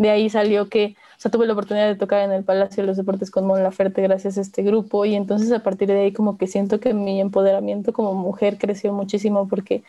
[0.00, 2.86] de ahí salió que, o sea, tuve la oportunidad de tocar en el Palacio de
[2.86, 6.12] los Deportes con Mon Laferte gracias a este grupo y entonces a partir de ahí
[6.14, 9.82] como que siento que mi empoderamiento como mujer creció muchísimo porque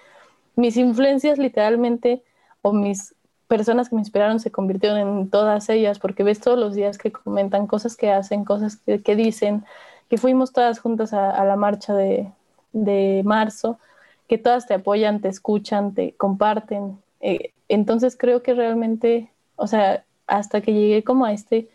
[0.57, 2.23] mis influencias literalmente
[2.61, 3.15] o mis
[3.47, 7.13] personas que me inspiraron se convirtieron en todas ellas porque ves todos los días que
[7.13, 9.63] comentan cosas que hacen, cosas que, dicen,
[10.09, 12.29] que fuimos todas juntas a, la marcha de,
[12.73, 13.79] de, marzo,
[14.27, 16.99] que todas te apoyan, te escuchan, te comparten.
[17.21, 19.31] Eh, entonces creo que realmente
[19.61, 21.69] o sea, hasta que llegué como a este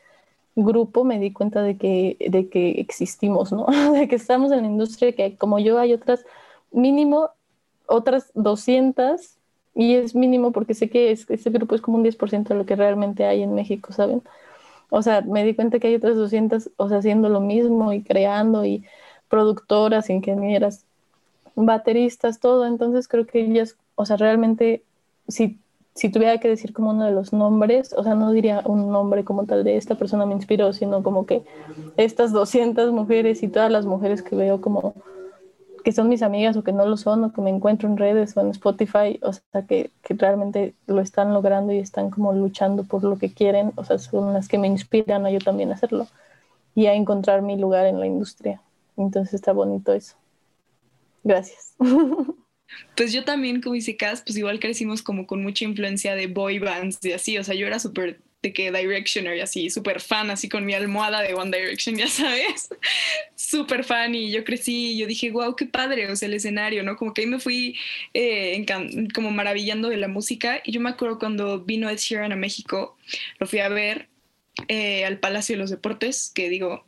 [0.57, 3.67] grupo me di cuenta de que, de que existimos, ¿no?
[3.93, 6.25] de que estamos en la industria, que como yo hay otras,
[6.73, 7.31] mínimo
[7.87, 9.37] otras 200,
[9.77, 12.67] y es mínimo porque sé que es, este grupo es como un 10% de lo
[12.67, 14.23] que realmente hay en México, ¿saben?
[14.91, 18.03] O sea, me di cuenta que hay otras 200, o sea, haciendo lo mismo y
[18.03, 18.85] creando y
[19.29, 20.85] productoras, ingenieras,
[21.55, 22.67] bateristas, todo.
[22.67, 24.83] Entonces creo que ellas, o sea, realmente,
[25.29, 25.59] si
[25.97, 29.25] si tuviera que decir como uno de los nombres, o sea, no diría un nombre
[29.25, 31.43] como tal de esta persona me inspiró, sino como que
[31.97, 34.95] estas 200 mujeres y todas las mujeres que veo como
[35.83, 38.37] que son mis amigas o que no lo son o que me encuentro en redes
[38.37, 42.85] o en Spotify, o sea, que, que realmente lo están logrando y están como luchando
[42.85, 46.09] por lo que quieren, o sea, son las que me inspiran a yo también hacerlo
[46.75, 48.61] y a encontrar mi lugar en la industria.
[48.99, 50.17] Entonces está bonito eso.
[51.25, 51.75] Gracias.
[52.97, 56.59] Pues yo también, como dice Cass, pues igual crecimos como con mucha influencia de boy
[56.59, 60.31] bands y así, o sea, yo era súper de que Directioner y así, súper fan,
[60.31, 62.69] así con mi almohada de One Direction, ya sabes,
[63.35, 66.83] súper fan y yo crecí y yo dije, wow, qué padre, o sea, el escenario,
[66.83, 66.97] ¿no?
[66.97, 67.77] Como que ahí me fui
[68.15, 68.65] eh,
[69.15, 72.97] como maravillando de la música y yo me acuerdo cuando vino Ed Sheeran a México,
[73.39, 74.09] lo fui a ver
[74.69, 76.85] eh, al Palacio de los Deportes, que digo,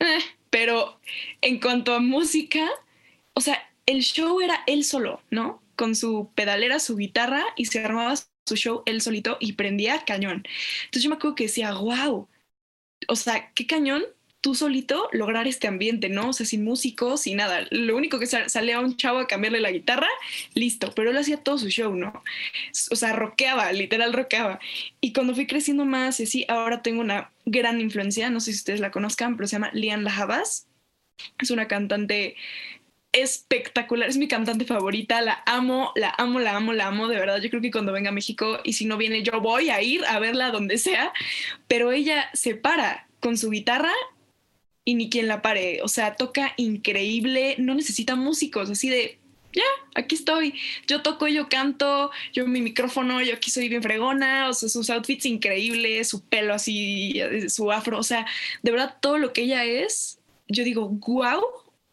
[0.00, 0.18] eh",
[0.50, 1.00] pero
[1.40, 2.68] en cuanto a música,
[3.32, 5.62] o sea, el show era él solo, ¿no?
[5.76, 10.44] Con su pedalera, su guitarra y se armaba su show él solito y prendía cañón.
[10.84, 12.28] Entonces yo me acuerdo que decía, wow,
[13.08, 14.04] o sea, qué cañón
[14.44, 16.28] tú solito lograr este ambiente, ¿no?
[16.28, 17.66] O sea, sin músicos, sin nada.
[17.70, 20.06] Lo único que salía un chavo a cambiarle la guitarra,
[20.52, 22.22] listo, pero él hacía todo su show, ¿no?
[22.90, 24.60] O sea, rockeaba, literal rockeaba.
[25.00, 28.80] Y cuando fui creciendo más, sí, ahora tengo una gran influencia, no sé si ustedes
[28.80, 30.66] la conozcan, pero se llama Lian Lajabas.
[31.40, 32.36] Es una cantante
[33.14, 37.40] espectacular, es mi cantante favorita, la amo, la amo, la amo, la amo, de verdad,
[37.40, 40.04] yo creo que cuando venga a México y si no viene yo voy a ir
[40.04, 41.12] a verla donde sea,
[41.68, 43.92] pero ella se para con su guitarra
[44.84, 49.20] y ni quien la pare, o sea, toca increíble, no necesita músicos, así de
[49.52, 49.62] ya,
[49.94, 50.54] aquí estoy.
[50.88, 54.90] Yo toco, yo canto, yo mi micrófono, yo aquí soy bien fregona, o sea, sus
[54.90, 58.26] outfits increíbles, su pelo así, su afro, o sea,
[58.62, 61.42] de verdad todo lo que ella es, yo digo, wow,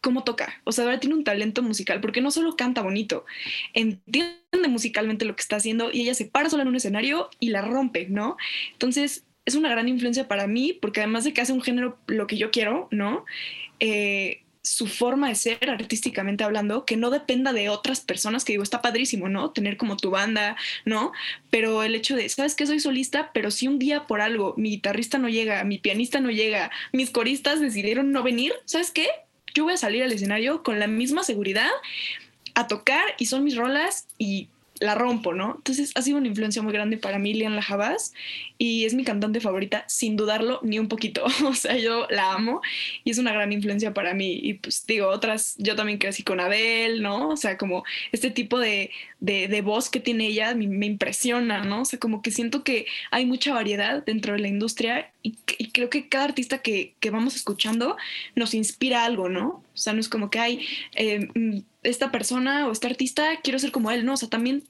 [0.02, 0.62] cómo toca.
[0.64, 3.26] O sea, verdad tiene un talento musical, porque no solo canta bonito,
[3.74, 7.50] entiende musicalmente lo que está haciendo y ella se para sola en un escenario y
[7.50, 8.38] la rompe, ¿no?
[8.74, 12.28] Entonces, es una gran influencia para mí, porque además de que hace un género lo
[12.28, 13.26] que yo quiero, ¿no?
[13.80, 18.64] Eh, su forma de ser artísticamente hablando, que no dependa de otras personas, que digo,
[18.64, 19.52] está padrísimo, ¿no?
[19.52, 21.12] Tener como tu banda, ¿no?
[21.50, 22.68] Pero el hecho de, ¿sabes qué?
[22.68, 26.30] Soy solista, pero si un día por algo mi guitarrista no llega, mi pianista no
[26.30, 29.08] llega, mis coristas decidieron no venir, ¿sabes qué?
[29.54, 31.70] Yo voy a salir al escenario con la misma seguridad
[32.54, 34.48] a tocar y son mis rolas y
[34.82, 35.54] la rompo, ¿no?
[35.58, 38.14] Entonces ha sido una influencia muy grande para mí, Lian Lajabas,
[38.58, 41.24] y es mi cantante favorita, sin dudarlo ni un poquito.
[41.46, 42.62] o sea, yo la amo
[43.04, 44.40] y es una gran influencia para mí.
[44.42, 47.30] Y pues digo, otras, yo también crecí con Abel, ¿no?
[47.30, 48.90] O sea, como este tipo de,
[49.22, 51.82] de, voz que tiene ella me, me, impresiona, ¿no?
[51.82, 55.38] O sea, como que siento que hay mucha variedad dentro de la industria y,
[55.72, 57.96] creo que cada artista que, que, vamos escuchando
[58.36, 59.64] nos inspira algo, ¿no?
[59.74, 60.66] O sea, no es como que hay
[60.96, 64.14] eh, mm, esta persona o este artista, quiero ser como él, ¿no?
[64.14, 64.64] O sea, también,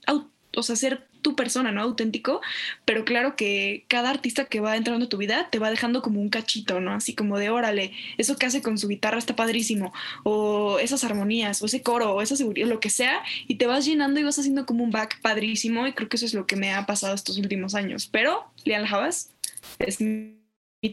[0.56, 1.82] o sea, ser tu persona, ¿no?
[1.82, 2.42] Auténtico,
[2.86, 6.20] pero claro que cada artista que va entrando en tu vida te va dejando como
[6.20, 6.94] un cachito, ¿no?
[6.94, 9.94] Así como de, órale, eso que hace con su guitarra está padrísimo,
[10.24, 13.86] o esas armonías, o ese coro, o esa seguridad, lo que sea, y te vas
[13.86, 16.56] llenando y vas haciendo como un back padrísimo, y creo que eso es lo que
[16.56, 18.08] me ha pasado estos últimos años.
[18.12, 19.32] Pero, Lian Javas
[19.80, 20.36] es mi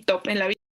[0.04, 0.67] top en la vida.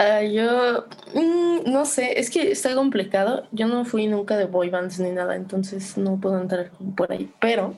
[0.00, 3.48] Ah, yo mm, no sé, es que está complicado.
[3.50, 7.32] Yo no fui nunca de boy bands ni nada, entonces no puedo entrar por ahí.
[7.40, 7.76] Pero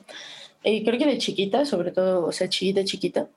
[0.63, 3.27] eh, creo que de chiquita, sobre todo, o sea, chiquita, chiquita,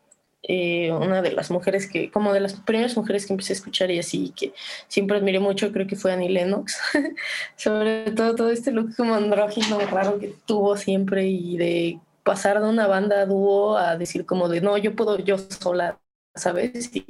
[0.43, 3.91] eh, una de las mujeres que, como de las primeras mujeres que empecé a escuchar
[3.91, 4.53] y así, que
[4.89, 6.78] siempre admiré mucho, creo que fue Annie Lennox.
[7.57, 12.68] sobre todo todo este look como andrógino raro que tuvo siempre y de pasar de
[12.68, 15.99] una banda dúo a decir como de, no, yo puedo yo sola,
[16.35, 16.91] ¿sabes?
[16.95, 17.07] Y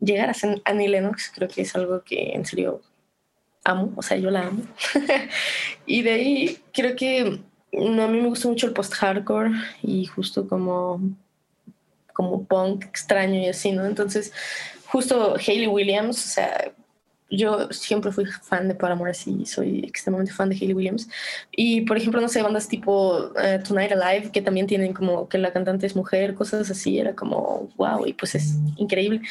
[0.00, 2.82] llegar a ser Annie Lennox creo que es algo que en serio
[3.64, 4.62] amo, o sea, yo la amo.
[5.86, 7.40] y de ahí creo que
[7.72, 9.50] no, a mí me gusta mucho el post-hardcore
[9.82, 11.00] y justo como,
[12.12, 13.84] como punk extraño y así, ¿no?
[13.84, 14.32] Entonces,
[14.86, 16.72] justo Hayley Williams, o sea,
[17.28, 21.08] yo siempre fui fan de Paramore, así soy extremadamente fan de Hayley Williams.
[21.52, 25.38] Y por ejemplo, no sé, bandas tipo eh, Tonight Alive, que también tienen como que
[25.38, 29.22] la cantante es mujer, cosas así, era como wow, y pues es increíble.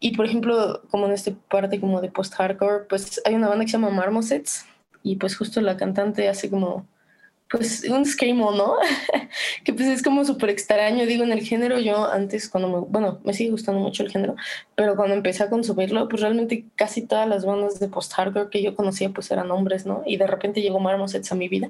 [0.00, 3.70] Y por ejemplo, como en esta parte como de post-hardcore, pues hay una banda que
[3.70, 4.66] se llama Marmosets,
[5.02, 6.86] y pues justo la cantante hace como
[7.50, 8.76] pues un screamo, ¿no?
[9.64, 13.18] que pues es como súper extraño, digo, en el género yo antes cuando me, bueno,
[13.24, 14.36] me sigue gustando mucho el género,
[14.76, 18.76] pero cuando empecé a consumirlo, pues realmente casi todas las bandas de post-hardcore que yo
[18.76, 20.02] conocía pues eran hombres, ¿no?
[20.06, 21.68] Y de repente llegó Marmosets a mi vida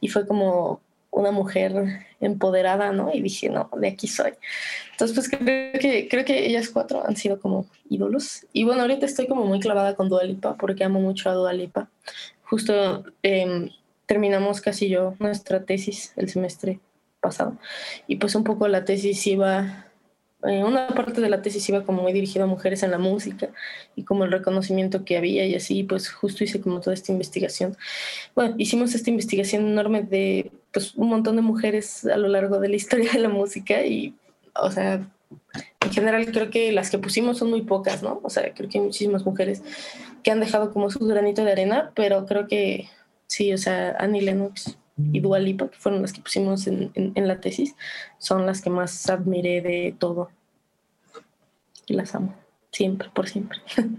[0.00, 0.80] y fue como
[1.12, 3.14] una mujer empoderada, ¿no?
[3.14, 4.32] Y dije, no, de aquí soy.
[4.90, 8.46] Entonces, pues creo que, creo que ellas cuatro han sido como ídolos.
[8.52, 11.52] Y bueno, ahorita estoy como muy clavada con Dua Lipa porque amo mucho a Dua
[11.52, 11.88] Lipa.
[12.42, 13.04] Justo...
[13.22, 13.70] Eh,
[14.06, 16.80] terminamos casi yo nuestra tesis el semestre
[17.20, 17.56] pasado.
[18.06, 19.86] Y pues un poco la tesis iba,
[20.44, 23.48] eh, una parte de la tesis iba como muy dirigida a mujeres en la música
[23.96, 27.76] y como el reconocimiento que había y así, pues justo hice como toda esta investigación.
[28.34, 32.68] Bueno, hicimos esta investigación enorme de pues un montón de mujeres a lo largo de
[32.68, 34.14] la historia de la música y,
[34.54, 35.08] o sea,
[35.80, 38.20] en general creo que las que pusimos son muy pocas, ¿no?
[38.22, 39.62] O sea, creo que hay muchísimas mujeres
[40.22, 42.88] que han dejado como su granito de arena, pero creo que
[43.26, 47.40] Sí, o sea, Annie Lennox y Dua Lipa, que fueron las que pusimos en, la
[47.40, 47.74] tesis,
[48.18, 50.30] son las que más admiré de todo.
[51.86, 52.34] Y las amo,
[52.70, 53.58] siempre, por siempre.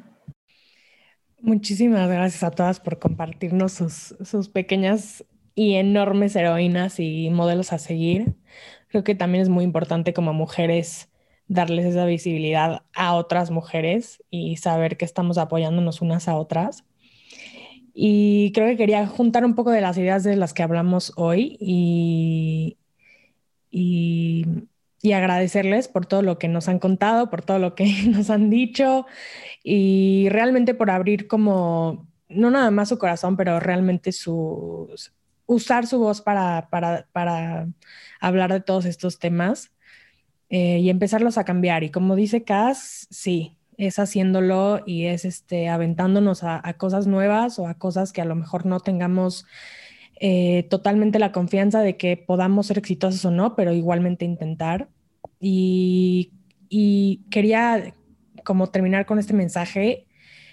[1.42, 5.24] Muchísimas gracias a todas por compartirnos sus, sus pequeñas
[5.54, 8.36] y enormes heroínas y modelos a seguir.
[8.88, 11.10] Creo que también es muy importante como mujeres
[11.48, 16.84] darles esa visibilidad a otras mujeres y saber que estamos apoyándonos unas a otras.
[17.98, 21.58] Y creo que quería juntar un poco de las ideas de las que hablamos hoy
[21.62, 22.78] y,
[23.72, 24.46] y,
[25.14, 29.06] agradecerles por todo lo que nos han contado, por todo lo que nos han dicho
[29.64, 34.94] y realmente por abrir como, no nada más su corazón, pero realmente su,
[35.46, 37.70] usar su voz para, para, para
[38.20, 39.72] hablar de todos estos temas
[40.50, 41.84] eh, y empezarlos a cambiar.
[41.84, 47.68] Y como dice Cass, sí, es haciéndolo y es este, aventándonos a, cosas nuevas o
[47.68, 49.46] a cosas que a lo mejor no tengamos
[50.20, 54.90] eh, totalmente la confianza de que podamos ser exitosos o no, pero igualmente intentar.
[55.40, 56.32] Y,
[57.32, 57.94] quería
[58.44, 60.08] como terminar con este mensaje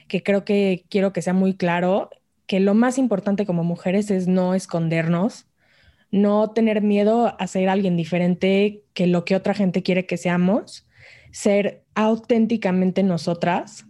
[0.08, 2.10] que creo que quiero que sea muy claro
[2.46, 5.46] que lo más importante como mujeres es no escondernos,
[6.10, 10.86] no tener miedo a ser alguien diferente que lo que otra gente quiere que seamos,
[11.32, 13.86] ser auténticamente nosotras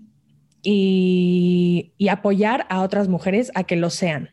[0.62, 4.31] y, apoyar a otras mujeres a que lo sean.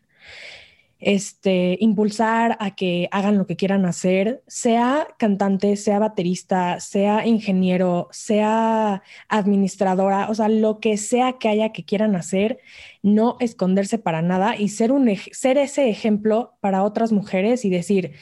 [1.02, 8.10] Este, impulsar a que hagan lo que quieran hacer, sea cantante, sea baterista, sea ingeniero,
[8.12, 12.60] sea administradora, o sea, lo que sea que haya que quieran hacer,
[13.02, 18.14] no esconderse para nada y ser, un, ser ese ejemplo para otras mujeres y decir,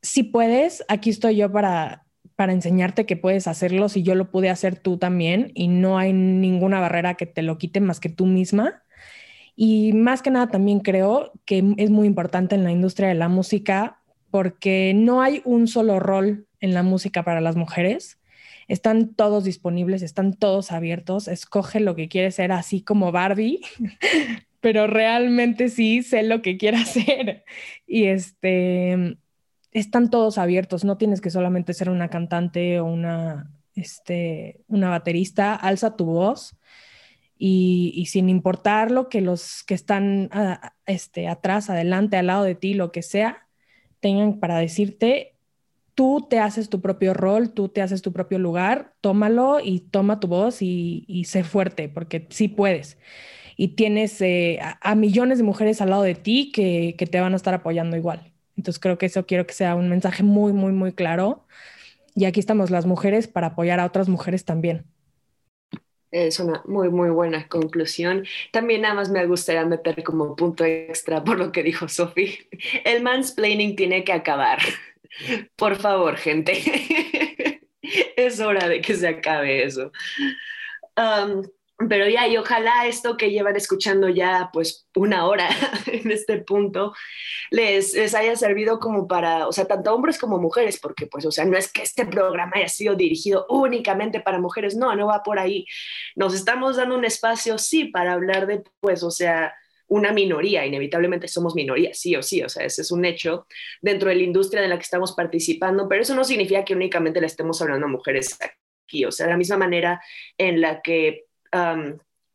[0.00, 2.06] si puedes, aquí estoy yo para,
[2.38, 6.12] para enseñarte que puedes hacerlo, si yo lo pude hacer tú también y no hay
[6.12, 8.84] ninguna barrera que te lo quite más que tú misma
[9.56, 13.28] y más que nada también creo que es muy importante en la industria de la
[13.28, 14.00] música
[14.30, 18.20] porque no hay un solo rol en la música para las mujeres.
[18.68, 21.26] Están todos disponibles, están todos abiertos.
[21.26, 23.62] Escoge lo que quieres ser, así como Barbie,
[24.60, 27.42] pero realmente sí sé lo que quiero hacer.
[27.84, 29.18] Y este,
[29.78, 30.84] están todos abiertos.
[30.84, 35.54] No tienes que solamente ser una cantante o una, este, una baterista.
[35.54, 36.56] Alza tu voz
[37.38, 42.56] y, sin importar lo que los que están ah, este, atrás, adelante, al lado de
[42.56, 43.46] ti, lo que sea,
[44.00, 45.36] tengan para decirte,
[45.94, 50.20] tú te haces tu propio rol, tú te haces tu propio lugar, tómalo y toma
[50.20, 52.98] tu voz y, sé fuerte, porque sí puedes.
[53.56, 57.32] Y tienes eh, a, millones de mujeres al lado de ti que, que te van
[57.32, 58.32] a estar apoyando igual.
[58.58, 61.46] Entonces creo que eso quiero que sea un mensaje muy, muy, muy claro.
[62.14, 64.84] Y aquí estamos las mujeres para apoyar a otras mujeres también.
[66.10, 68.26] Es una muy, muy buena conclusión.
[68.50, 72.48] También nada más me gustaría meter como punto extra por lo que dijo Sophie.
[72.84, 74.58] El mansplaining tiene que acabar.
[75.56, 76.60] Por favor, gente.
[78.16, 79.92] es hora de que se acabe eso.
[80.96, 81.42] Um,
[81.86, 85.48] pero ya, y ojalá esto que llevan escuchando ya pues una hora
[85.86, 86.92] en este punto
[87.50, 91.30] les, les haya servido como para, o sea, tanto hombres como mujeres, porque pues, o
[91.30, 95.22] sea, no es que este programa haya sido dirigido únicamente para mujeres, no, no va
[95.22, 95.66] por ahí.
[96.16, 99.54] Nos estamos dando un espacio, sí, para hablar de, pues, o sea,
[99.86, 103.46] una minoría, inevitablemente somos minoría, sí o sí, o sea, ese es un hecho
[103.80, 107.20] dentro de la industria de la que estamos participando, pero eso no significa que únicamente
[107.20, 110.02] le estemos hablando a mujeres aquí, o sea, de la misma manera
[110.36, 111.27] en la que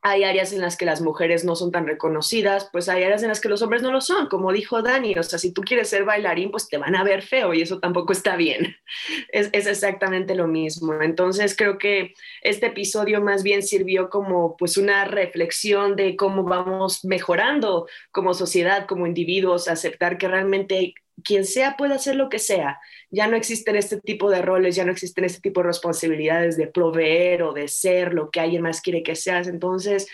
[0.05, 3.29] hay áreas en las que las mujeres no son tan reconocidas, pues hay áreas en
[3.29, 5.87] las que los hombres no lo son, como dijo Dani, o sea, si tú quieres
[5.87, 8.75] ser bailarín, pues te van a ver feo y eso tampoco está bien.
[9.31, 11.01] Es, es, exactamente lo mismo.
[11.01, 12.13] Entonces creo que
[12.43, 18.85] este episodio más bien sirvió como pues una reflexión de cómo vamos mejorando como sociedad,
[18.85, 22.79] como individuos, aceptar que realmente quien sea puede hacer lo que sea.
[23.11, 26.67] Ya no existen este tipo de roles, ya no existen este tipo de responsabilidades de
[26.67, 29.47] proveer o de ser lo que alguien más quiere que seas.
[29.47, 30.07] Entonces,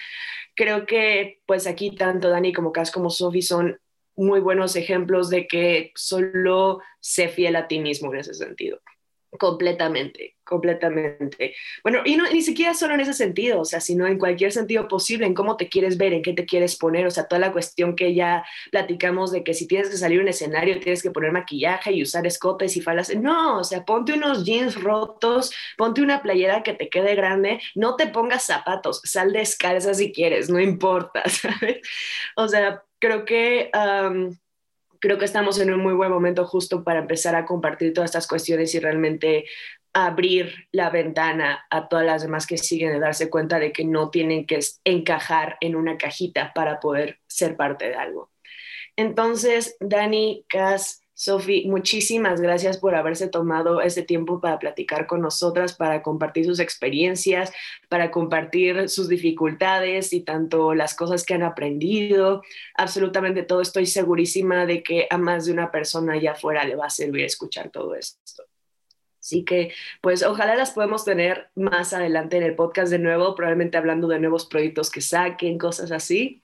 [0.55, 3.79] creo que pues aquí tanto Dani como Cas como Sophie son
[4.15, 8.81] muy buenos ejemplos de que solo sé fiel a ti mismo en ese sentido.
[9.39, 11.53] Completamente, completamente.
[11.83, 14.87] Bueno, y no, ni siquiera solo en ese sentido, o sea, sino en cualquier sentido
[14.87, 17.51] posible, en cómo te quieres ver, en qué te quieres poner, o sea, toda la
[17.51, 21.11] cuestión que ya platicamos de que si tienes que salir a un escenario tienes que
[21.11, 23.15] poner maquillaje y usar escotes y falas.
[23.15, 27.95] No, o sea, ponte unos jeans rotos, ponte una playera que te quede grande, no
[27.95, 31.81] te pongas zapatos, sal descalza si quieres, no importa, ¿sabes?
[32.35, 33.69] O sea, creo que
[34.99, 38.27] creo que estamos en un muy buen momento justo para empezar a compartir todas estas
[38.27, 39.45] cuestiones y realmente
[39.93, 44.09] abrir la ventana a todas las demás que siguen de darse cuenta de que no
[44.09, 48.31] tienen que encajar en una cajita para poder ser parte de algo.
[48.95, 55.73] Entonces, Dani, Cas, Sofi, muchísimas gracias por haberse tomado este tiempo para platicar con nosotras,
[55.73, 57.51] para compartir sus experiencias,
[57.89, 62.41] para compartir sus dificultades y tanto las cosas que han aprendido.
[62.73, 63.59] Absolutamente todo.
[63.59, 67.25] Estoy segurísima de que a más de una persona allá afuera le va a servir
[67.25, 68.45] escuchar todo esto.
[69.19, 73.77] Así que, pues ojalá las podemos tener más adelante en el podcast de nuevo, probablemente
[73.77, 76.41] hablando de nuevos proyectos que saquen, cosas así.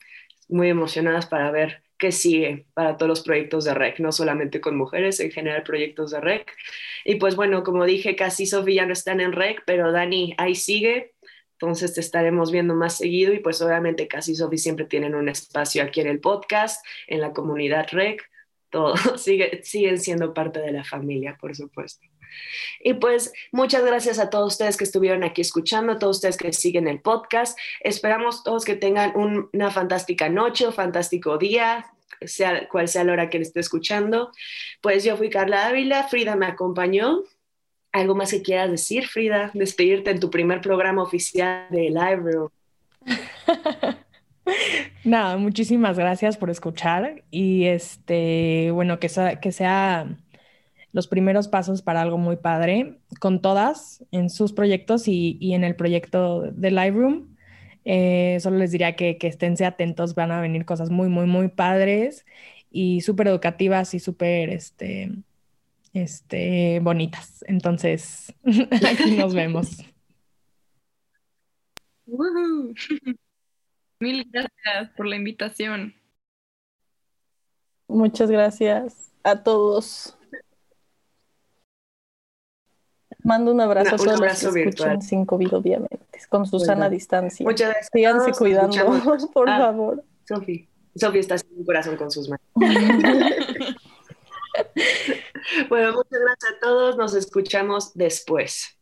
[0.49, 4.77] Muy emocionadas para ver que sigue para todos los proyectos de REC, no solamente con
[4.77, 6.51] mujeres, en general proyectos de REC.
[7.05, 10.55] Y pues bueno, como dije, casi Sofía ya no están en REC, pero Dani ahí
[10.55, 11.15] sigue,
[11.53, 15.83] entonces te estaremos viendo más seguido y pues obviamente casi Sofi siempre tienen un espacio
[15.83, 18.21] aquí en el podcast, en la comunidad REC,
[19.17, 22.05] sigue, siguen siendo parte de la familia, por supuesto.
[22.79, 26.53] Y pues muchas gracias a todos ustedes que estuvieron aquí escuchando, a todos ustedes que
[26.53, 27.57] siguen el podcast.
[27.81, 31.85] Esperamos todos que tengan una fantástica noche o fantástico día,
[32.21, 34.31] sea cual sea la hora que esté escuchando.
[34.81, 37.23] Pues yo fui Carla Ávila, Frida me acompañó.
[37.91, 39.51] ¿Algo más que quieras decir, Frida?
[39.53, 42.49] Despedirte en tu primer programa oficial de Live
[45.03, 50.17] Nada, muchísimas gracias por escuchar y este, bueno, que sea, que sea
[50.95, 55.65] los primeros pasos para algo muy padre con todas en sus proyectos y, y en
[55.65, 57.35] el proyecto de Lightroom.
[57.83, 61.49] Eh, solo les diría que, que esténse atentos, van a venir cosas muy, muy, muy
[61.49, 62.25] padres
[62.71, 65.11] y súper educativas y súper este,
[65.91, 67.43] este, bonitas.
[67.45, 68.33] Entonces,
[68.71, 69.83] aquí nos vemos.
[73.99, 75.93] Mil gracias por la invitación.
[77.89, 80.17] Muchas gracias a todos.
[83.25, 85.97] Mando un abrazo a todos los que escuchan sin COVID, obviamente,
[86.29, 87.43] con Susana a distancia.
[87.43, 87.89] Muchas gracias.
[87.91, 88.75] Síganse cuidando,
[89.33, 90.03] por ah, favor.
[90.27, 92.45] Sofi, Sofi está sin un corazón con sus manos.
[95.69, 96.97] bueno, muchas gracias a todos.
[96.97, 98.77] Nos escuchamos después.